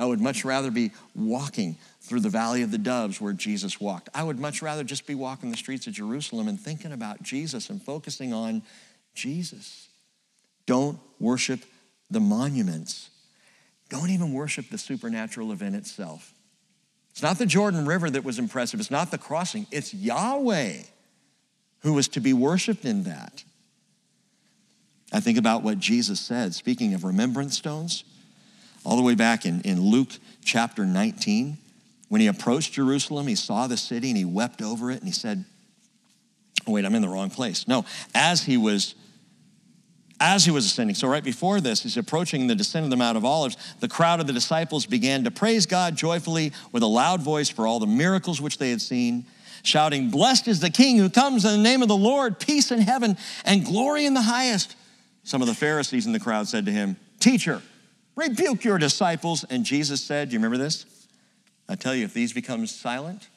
[0.00, 4.08] I would much rather be walking through the valley of the doves where Jesus walked.
[4.14, 7.68] I would much rather just be walking the streets of Jerusalem and thinking about Jesus
[7.68, 8.62] and focusing on
[9.14, 9.88] Jesus.
[10.64, 11.60] Don't worship
[12.10, 13.10] the monuments.
[13.90, 16.32] Don't even worship the supernatural event itself.
[17.10, 20.78] It's not the Jordan River that was impressive, it's not the crossing, it's Yahweh
[21.80, 23.44] who was to be worshiped in that.
[25.12, 28.04] I think about what Jesus said, speaking of remembrance stones,
[28.84, 30.10] all the way back in, in Luke
[30.44, 31.58] chapter 19.
[32.08, 35.12] When he approached Jerusalem, he saw the city and he wept over it and he
[35.12, 35.44] said,
[36.66, 37.68] oh, wait, I'm in the wrong place.
[37.68, 37.84] No,
[38.14, 38.94] as he was
[40.22, 40.94] as he was ascending.
[40.94, 43.56] So, right before this, he's approaching the descent of the Mount of Olives.
[43.80, 47.66] The crowd of the disciples began to praise God joyfully with a loud voice for
[47.66, 49.24] all the miracles which they had seen,
[49.62, 52.80] shouting, Blessed is the King who comes in the name of the Lord, peace in
[52.80, 53.16] heaven
[53.46, 54.76] and glory in the highest.
[55.24, 57.62] Some of the Pharisees in the crowd said to him, Teacher,
[58.16, 59.44] rebuke your disciples.
[59.44, 60.86] And Jesus said, Do you remember this?
[61.68, 63.28] I tell you, if these become silent,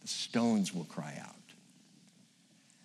[0.00, 1.34] the stones will cry out.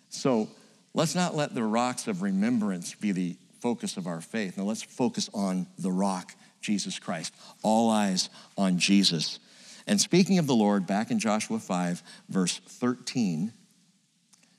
[0.08, 0.48] So
[0.94, 4.56] let's not let the rocks of remembrance be the focus of our faith.
[4.56, 7.34] Now let's focus on the rock, Jesus Christ.
[7.62, 9.38] All eyes on Jesus.
[9.86, 13.52] And speaking of the Lord, back in Joshua 5, verse 13,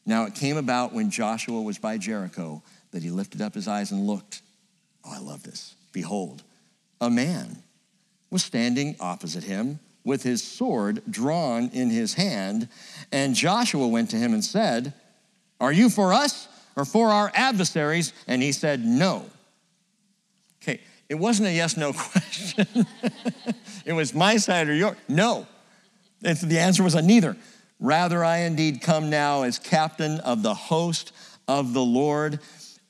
[0.06, 3.92] now it came about when Joshua was by Jericho that he lifted up his eyes
[3.92, 4.42] and looked.
[5.06, 5.76] Oh, I love this.
[5.92, 6.44] Behold,
[7.02, 7.64] a man
[8.30, 12.68] was standing opposite him with his sword drawn in his hand.
[13.12, 14.94] And Joshua went to him and said,
[15.60, 18.14] Are you for us or for our adversaries?
[18.28, 19.26] And he said, No.
[20.62, 22.86] Okay, it wasn't a yes no question.
[23.86, 24.98] it was my side or yours.
[25.08, 25.48] No.
[26.22, 27.38] The answer was a neither.
[27.80, 31.14] Rather, I indeed come now as captain of the host
[31.48, 32.40] of the Lord.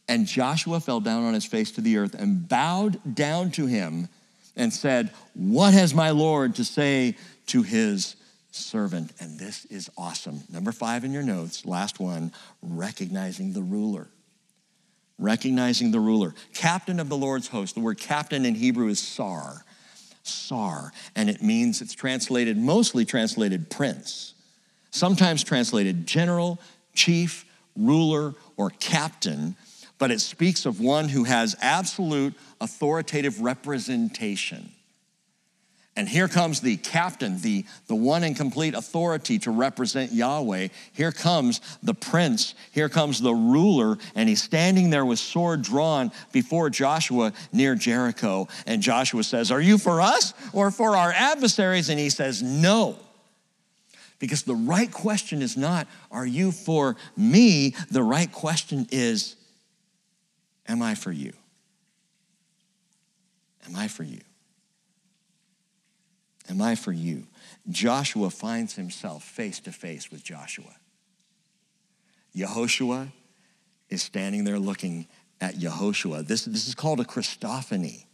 [0.09, 4.09] And Joshua fell down on his face to the earth and bowed down to him
[4.57, 7.15] and said, What has my Lord to say
[7.47, 8.15] to his
[8.49, 9.13] servant?
[9.19, 10.41] And this is awesome.
[10.51, 12.31] Number five in your notes, last one,
[12.63, 14.07] recognizing the ruler.
[15.19, 16.33] Recognizing the ruler.
[16.55, 17.75] Captain of the Lord's host.
[17.75, 19.63] The word captain in Hebrew is sar.
[20.23, 20.91] Sar.
[21.15, 24.33] And it means it's translated, mostly translated prince,
[24.89, 26.59] sometimes translated general,
[26.95, 27.45] chief,
[27.75, 29.55] ruler, or captain
[29.99, 34.71] but it speaks of one who has absolute authoritative representation.
[35.95, 40.69] And here comes the captain, the, the one in complete authority to represent Yahweh.
[40.93, 46.13] Here comes the prince, here comes the ruler, and he's standing there with sword drawn
[46.31, 48.47] before Joshua near Jericho.
[48.65, 51.89] And Joshua says, Are you for us or for our adversaries?
[51.89, 52.95] And he says, No.
[54.19, 57.75] Because the right question is not, Are you for me?
[57.91, 59.35] The right question is,
[60.69, 61.33] Am I for you?
[63.67, 64.21] Am I for you?
[66.47, 67.25] Am I for you?
[67.67, 70.75] Joshua finds himself face to face with Joshua.
[72.35, 73.11] Yehoshua
[73.89, 75.07] is standing there looking
[75.41, 76.25] at Yehoshua.
[76.27, 78.05] This, this is called a Christophany.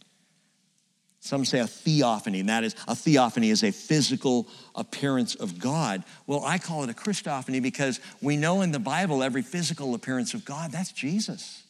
[1.20, 6.04] Some say a theophany, and that is a theophany is a physical appearance of God.
[6.26, 10.34] Well, I call it a Christophany because we know in the Bible every physical appearance
[10.34, 11.65] of God, that's Jesus.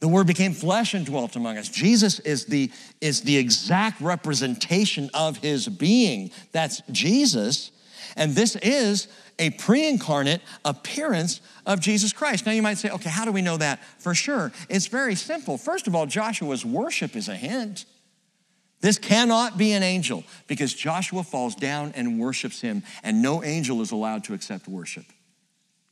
[0.00, 1.68] The word became flesh and dwelt among us.
[1.68, 2.70] Jesus is the,
[3.00, 6.30] is the exact representation of his being.
[6.52, 7.70] That's Jesus.
[8.16, 9.08] And this is
[9.38, 12.46] a pre incarnate appearance of Jesus Christ.
[12.46, 14.52] Now you might say, okay, how do we know that for sure?
[14.68, 15.56] It's very simple.
[15.56, 17.86] First of all, Joshua's worship is a hint.
[18.80, 23.80] This cannot be an angel because Joshua falls down and worships him, and no angel
[23.80, 25.06] is allowed to accept worship.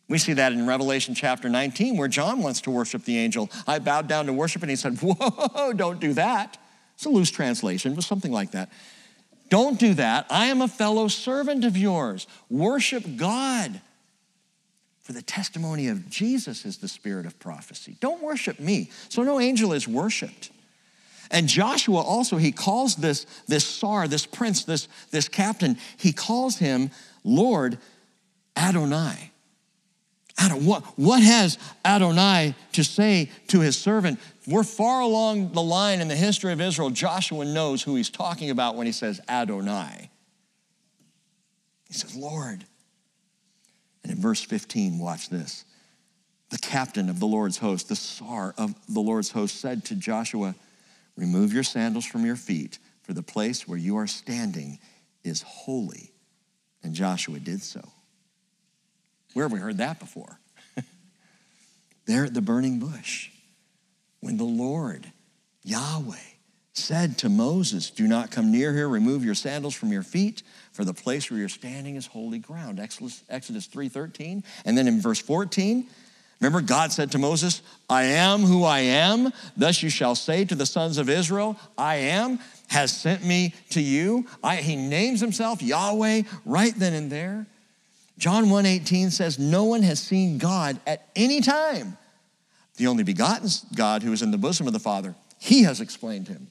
[0.09, 3.51] We see that in Revelation chapter 19, where John wants to worship the angel.
[3.67, 6.59] I bowed down to worship, and he said, Whoa, don't do that.
[6.95, 8.71] It's a loose translation, but something like that.
[9.49, 10.27] Don't do that.
[10.31, 12.27] I am a fellow servant of yours.
[12.51, 13.81] Worship God.
[15.03, 17.97] For the testimony of Jesus is the spirit of prophecy.
[18.01, 18.91] Don't worship me.
[19.11, 20.51] So no angel is worshiped.
[21.31, 26.59] And Joshua also, he calls this, this Sar, this prince, this, this captain, he calls
[26.59, 26.91] him
[27.23, 27.79] Lord
[28.57, 29.31] Adonai.
[30.39, 34.19] Adon, what, what has Adonai to say to his servant?
[34.47, 36.91] We're far along the line in the history of Israel.
[36.91, 40.11] Joshua knows who he's talking about when he says Adonai.
[41.89, 42.65] He says, Lord.
[44.03, 45.65] And in verse 15, watch this.
[46.51, 50.55] The captain of the Lord's host, the Sar of the Lord's host, said to Joshua,
[51.17, 54.79] Remove your sandals from your feet, for the place where you are standing
[55.23, 56.13] is holy.
[56.83, 57.81] And Joshua did so.
[59.35, 60.39] Where have we heard that before?
[62.07, 63.31] there at the burning bush,
[64.21, 65.13] when the Lord,
[65.65, 66.17] Yahweh,
[66.73, 70.43] said to Moses, Do not come near here, remove your sandals from your feet,
[70.73, 72.81] for the place where you're standing is holy ground.
[72.81, 74.43] Exodus, Exodus 3:13.
[74.65, 75.87] And then in verse 14,
[76.41, 79.33] remember God said to Moses, I am who I am.
[79.57, 83.81] Thus you shall say to the sons of Israel, I am has sent me to
[83.81, 84.27] you.
[84.43, 87.47] I, he names himself Yahweh right then and there.
[88.17, 91.97] John 1:18 says, No one has seen God at any time.
[92.77, 96.29] The only begotten God who is in the bosom of the Father, he has explained
[96.29, 96.49] him.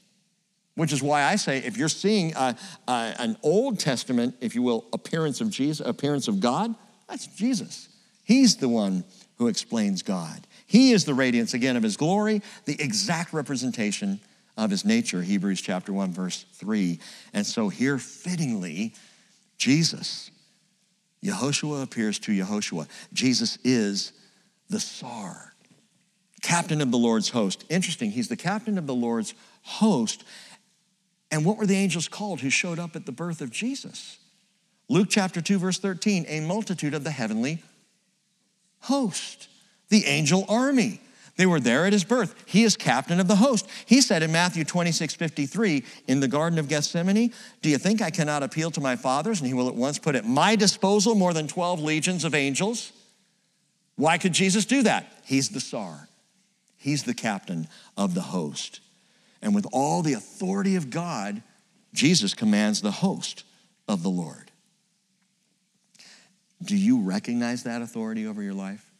[0.74, 5.40] Which is why I say if you're seeing an Old Testament, if you will, appearance
[5.40, 6.74] of Jesus, appearance of God,
[7.08, 7.88] that's Jesus.
[8.24, 9.04] He's the one
[9.38, 10.46] who explains God.
[10.66, 14.18] He is the radiance again of his glory, the exact representation
[14.56, 16.98] of his nature, Hebrews chapter 1, verse 3.
[17.34, 18.94] And so here, fittingly,
[19.58, 20.30] Jesus,
[21.24, 22.86] Yehoshua appears to Yehoshua.
[23.12, 24.12] Jesus is
[24.68, 25.54] the Sar,
[26.42, 27.64] captain of the Lord's host.
[27.70, 30.24] Interesting, he's the captain of the Lord's host
[31.34, 34.18] and what were the angels called who showed up at the birth of Jesus?
[34.88, 37.60] Luke chapter 2, verse 13, a multitude of the heavenly
[38.82, 39.48] host,
[39.88, 41.00] the angel army.
[41.36, 42.34] They were there at his birth.
[42.46, 43.68] He is captain of the host.
[43.86, 48.10] He said in Matthew 26, 53, in the Garden of Gethsemane, Do you think I
[48.10, 49.40] cannot appeal to my fathers?
[49.40, 52.92] And he will at once put at my disposal more than 12 legions of angels.
[53.96, 55.12] Why could Jesus do that?
[55.24, 56.08] He's the Sar,
[56.76, 58.80] he's the captain of the host.
[59.42, 61.42] And with all the authority of God,
[61.92, 63.44] Jesus commands the host
[63.86, 64.50] of the Lord.
[66.62, 68.93] Do you recognize that authority over your life?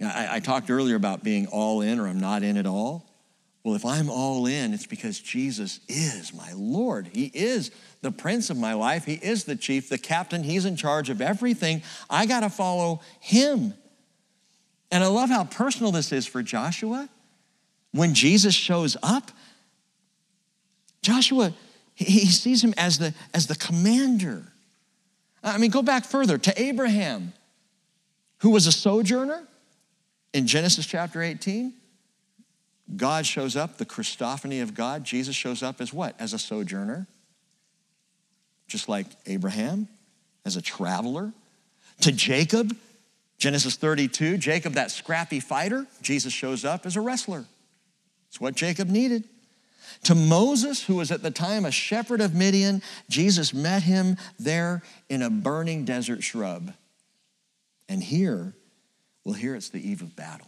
[0.00, 3.06] I, I, talked earlier about being all in or I'm not in at all.
[3.64, 7.08] Well, if I'm all in, it's because Jesus is my Lord.
[7.12, 7.70] He is
[8.02, 9.04] the prince of my life.
[9.04, 10.44] He is the chief, the captain.
[10.44, 11.82] He's in charge of everything.
[12.08, 13.74] I got to follow him.
[14.92, 17.08] And I love how personal this is for Joshua.
[17.90, 19.32] When Jesus shows up,
[21.02, 21.52] Joshua,
[21.94, 24.44] he sees him as the, as the commander.
[25.42, 27.32] I mean, go back further to Abraham,
[28.38, 29.46] who was a sojourner
[30.36, 31.72] in Genesis chapter 18.
[32.94, 35.02] God shows up, the Christophany of God.
[35.02, 36.14] Jesus shows up as what?
[36.20, 37.06] As a sojourner,
[38.68, 39.88] just like Abraham,
[40.44, 41.32] as a traveler.
[42.02, 42.76] To Jacob,
[43.38, 47.46] Genesis 32, Jacob, that scrappy fighter, Jesus shows up as a wrestler.
[48.28, 49.24] It's what Jacob needed.
[50.04, 54.82] To Moses, who was at the time a shepherd of Midian, Jesus met him there
[55.08, 56.74] in a burning desert shrub.
[57.88, 58.52] And here,
[59.26, 60.46] well, here it's the eve of battle.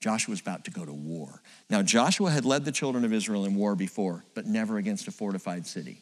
[0.00, 1.42] Joshua's about to go to war.
[1.68, 5.10] Now, Joshua had led the children of Israel in war before, but never against a
[5.10, 5.98] fortified city.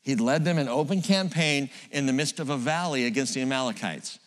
[0.00, 4.18] He'd led them an open campaign in the midst of a valley against the Amalekites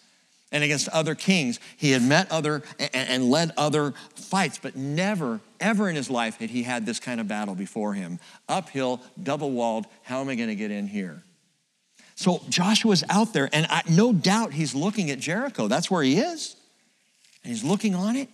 [0.52, 1.60] and against other kings.
[1.78, 2.62] He had met other
[2.94, 7.20] and led other fights, but never, ever in his life had he had this kind
[7.20, 8.20] of battle before him.
[8.48, 11.24] Uphill, double walled, how am I going to get in here?
[12.22, 15.68] So Joshua's out there, and I, no doubt he's looking at Jericho.
[15.68, 16.56] That's where he is.
[17.43, 18.30] And he's looking on it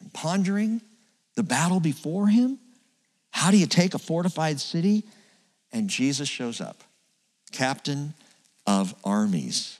[0.00, 0.82] and pondering
[1.36, 2.58] the battle before him.
[3.30, 5.04] How do you take a fortified city?
[5.70, 6.82] And Jesus shows up,
[7.52, 8.14] captain
[8.66, 9.78] of armies.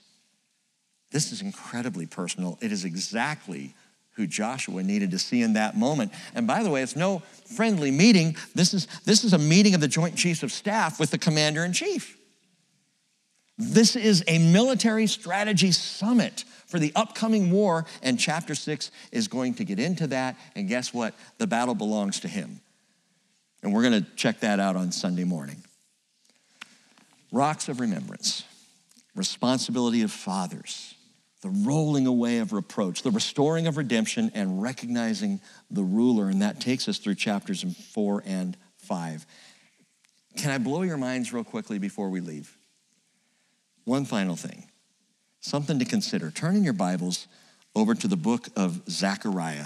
[1.11, 2.57] This is incredibly personal.
[2.61, 3.75] It is exactly
[4.13, 6.13] who Joshua needed to see in that moment.
[6.33, 7.21] And by the way, it's no
[7.57, 8.37] friendly meeting.
[8.55, 11.65] This is, this is a meeting of the Joint Chiefs of Staff with the Commander
[11.65, 12.17] in Chief.
[13.71, 19.55] This is a military strategy summit for the upcoming war, and chapter six is going
[19.55, 20.37] to get into that.
[20.55, 21.13] And guess what?
[21.37, 22.61] The battle belongs to him.
[23.61, 25.63] And we're going to check that out on Sunday morning.
[27.31, 28.43] Rocks of remembrance,
[29.15, 30.95] responsibility of fathers
[31.43, 36.29] the rolling away of reproach, the restoring of redemption, and recognizing the ruler.
[36.29, 39.25] And that takes us through chapters four and five.
[40.37, 42.57] Can I blow your minds real quickly before we leave?
[43.85, 44.65] One final thing,
[45.41, 46.31] something to consider.
[46.31, 47.27] Turn in your Bibles
[47.75, 49.65] over to the book of Zechariah,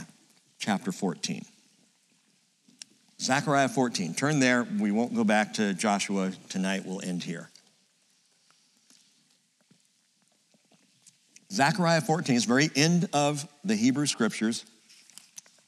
[0.57, 1.45] chapter 14.
[3.22, 4.15] Zechariah 14.
[4.15, 4.64] Turn there.
[4.80, 6.84] We won't go back to Joshua tonight.
[6.85, 7.49] We'll end here.
[11.52, 14.65] Zechariah 14 is very end of the Hebrew scriptures,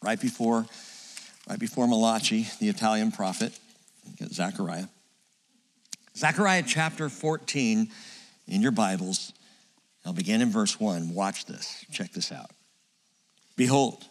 [0.03, 0.65] right before,
[1.47, 3.57] right before Malachi, the Italian prophet.
[4.31, 4.85] Zechariah.
[6.15, 7.89] Zechariah chapter 14
[8.49, 9.31] in your Bibles.
[10.05, 11.13] I'll begin in verse 1.
[11.13, 11.85] Watch this.
[11.91, 12.51] Check this out.
[13.55, 14.03] Behold,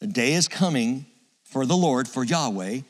[0.00, 1.06] the day is coming
[1.42, 2.80] for the Lord, for Yahweh,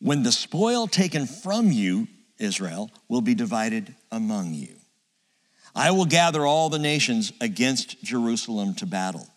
[0.00, 2.08] when the spoil taken from you,
[2.38, 4.74] Israel, will be divided among you.
[5.74, 9.28] I will gather all the nations against Jerusalem to battle.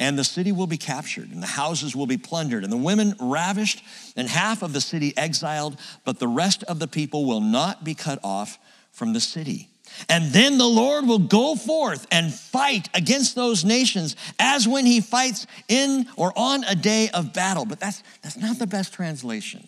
[0.00, 3.14] and the city will be captured, and the houses will be plundered, and the women
[3.20, 3.84] ravished,
[4.16, 7.94] and half of the city exiled, but the rest of the people will not be
[7.94, 8.58] cut off
[8.92, 9.68] from the city.
[10.08, 15.00] And then the Lord will go forth and fight against those nations as when he
[15.00, 17.64] fights in or on a day of battle.
[17.64, 19.66] But that's, that's not the best translation.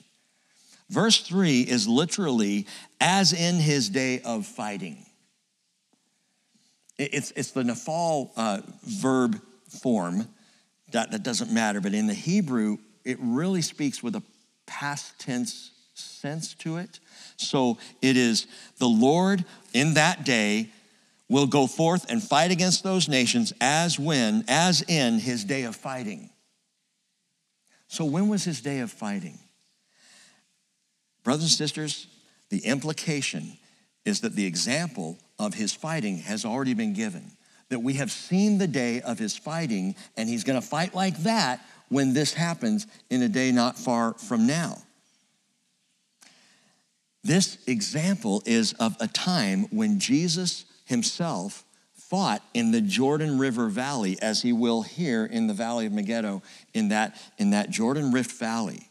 [0.88, 2.66] Verse 3 is literally
[3.00, 5.04] as in his day of fighting.
[6.98, 10.28] It's, it's the Niphal uh, verb form.
[10.92, 14.22] That, that doesn't matter, but in the Hebrew, it really speaks with a
[14.66, 17.00] past tense sense to it.
[17.48, 18.46] So it is
[18.78, 20.70] the Lord in that day
[21.28, 25.74] will go forth and fight against those nations as when, as in his day of
[25.74, 26.28] fighting.
[27.88, 29.38] So when was his day of fighting?
[31.24, 32.06] Brothers and sisters,
[32.50, 33.56] the implication
[34.04, 37.32] is that the example of his fighting has already been given.
[37.68, 41.64] That we have seen the day of his fighting, and he's gonna fight like that
[41.88, 44.78] when this happens in a day not far from now.
[47.24, 54.18] This example is of a time when Jesus himself fought in the Jordan River Valley,
[54.20, 56.42] as he will here in the Valley of Megiddo,
[56.74, 58.88] in that, in that Jordan Rift Valley.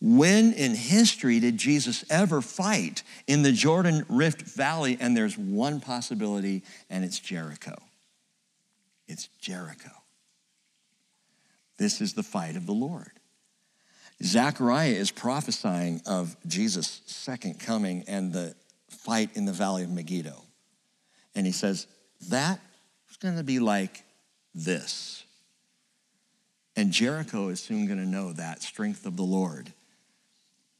[0.00, 4.96] When in history did Jesus ever fight in the Jordan Rift Valley?
[4.98, 7.76] And there's one possibility, and it's Jericho.
[9.06, 9.90] It's Jericho.
[11.76, 13.10] This is the fight of the Lord.
[14.22, 18.54] Zechariah is prophesying of Jesus' second coming and the
[18.88, 20.42] fight in the valley of Megiddo.
[21.34, 21.86] And he says,
[22.28, 22.60] that
[23.10, 24.04] is going to be like
[24.54, 25.24] this.
[26.76, 29.72] And Jericho is soon going to know that strength of the Lord.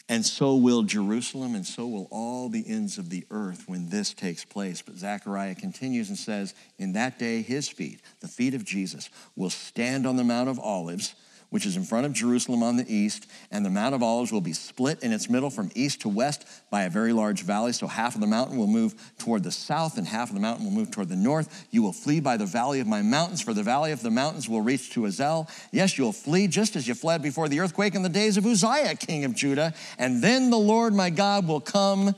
[0.08, 4.12] And so will Jerusalem, and so will all the ends of the earth when this
[4.12, 4.82] takes place.
[4.82, 9.50] But Zechariah continues and says, In that day, his feet, the feet of Jesus, will
[9.50, 11.14] stand on the Mount of Olives
[11.50, 14.40] which is in front of Jerusalem on the east, and the Mount of Olives will
[14.40, 17.72] be split in its middle from east to west by a very large valley.
[17.72, 20.64] So half of the mountain will move toward the south, and half of the mountain
[20.64, 21.66] will move toward the north.
[21.70, 24.48] You will flee by the valley of my mountains, for the valley of the mountains
[24.48, 25.48] will reach to Azel.
[25.72, 28.46] Yes, you will flee just as you fled before the earthquake in the days of
[28.46, 29.74] Uzziah, king of Judah.
[29.98, 32.14] And then the Lord my God will come,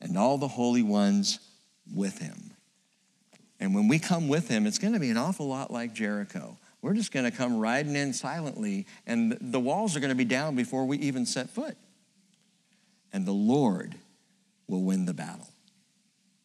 [0.00, 1.38] and all the holy ones
[1.94, 2.50] with him.
[3.60, 6.56] And when we come with him, it's going to be an awful lot like Jericho.
[6.82, 10.24] We're just going to come riding in silently, and the walls are going to be
[10.24, 11.76] down before we even set foot.
[13.12, 13.96] And the Lord
[14.66, 15.48] will win the battle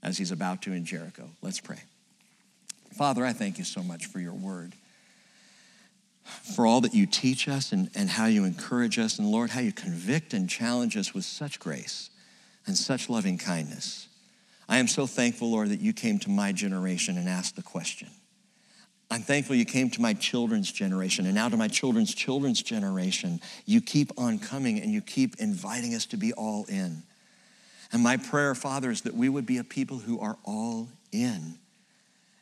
[0.03, 1.29] as he's about to in Jericho.
[1.41, 1.79] Let's pray.
[2.93, 4.73] Father, I thank you so much for your word,
[6.55, 9.61] for all that you teach us and, and how you encourage us, and Lord, how
[9.61, 12.09] you convict and challenge us with such grace
[12.67, 14.07] and such loving kindness.
[14.67, 18.09] I am so thankful, Lord, that you came to my generation and asked the question
[19.11, 23.39] I'm thankful you came to my children's generation and now to my children's children's generation.
[23.65, 27.03] You keep on coming and you keep inviting us to be all in.
[27.91, 31.55] And my prayer, Father, is that we would be a people who are all in.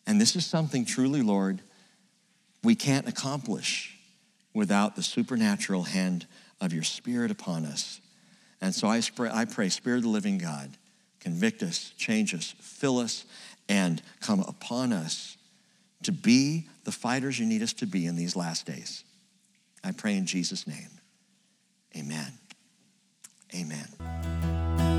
[0.08, 1.62] And this is something truly, Lord,
[2.64, 3.98] we can't accomplish
[4.54, 6.26] without the supernatural hand
[6.62, 8.00] of your Spirit upon us.
[8.62, 10.72] And so I pray, I pray Spirit of the living God,
[11.20, 13.26] convict us, change us, fill us,
[13.68, 15.38] and come upon us
[16.06, 19.04] to be the fighters you need us to be in these last days.
[19.84, 20.90] I pray in Jesus' name.
[21.96, 22.34] Amen.
[23.56, 24.93] Amen.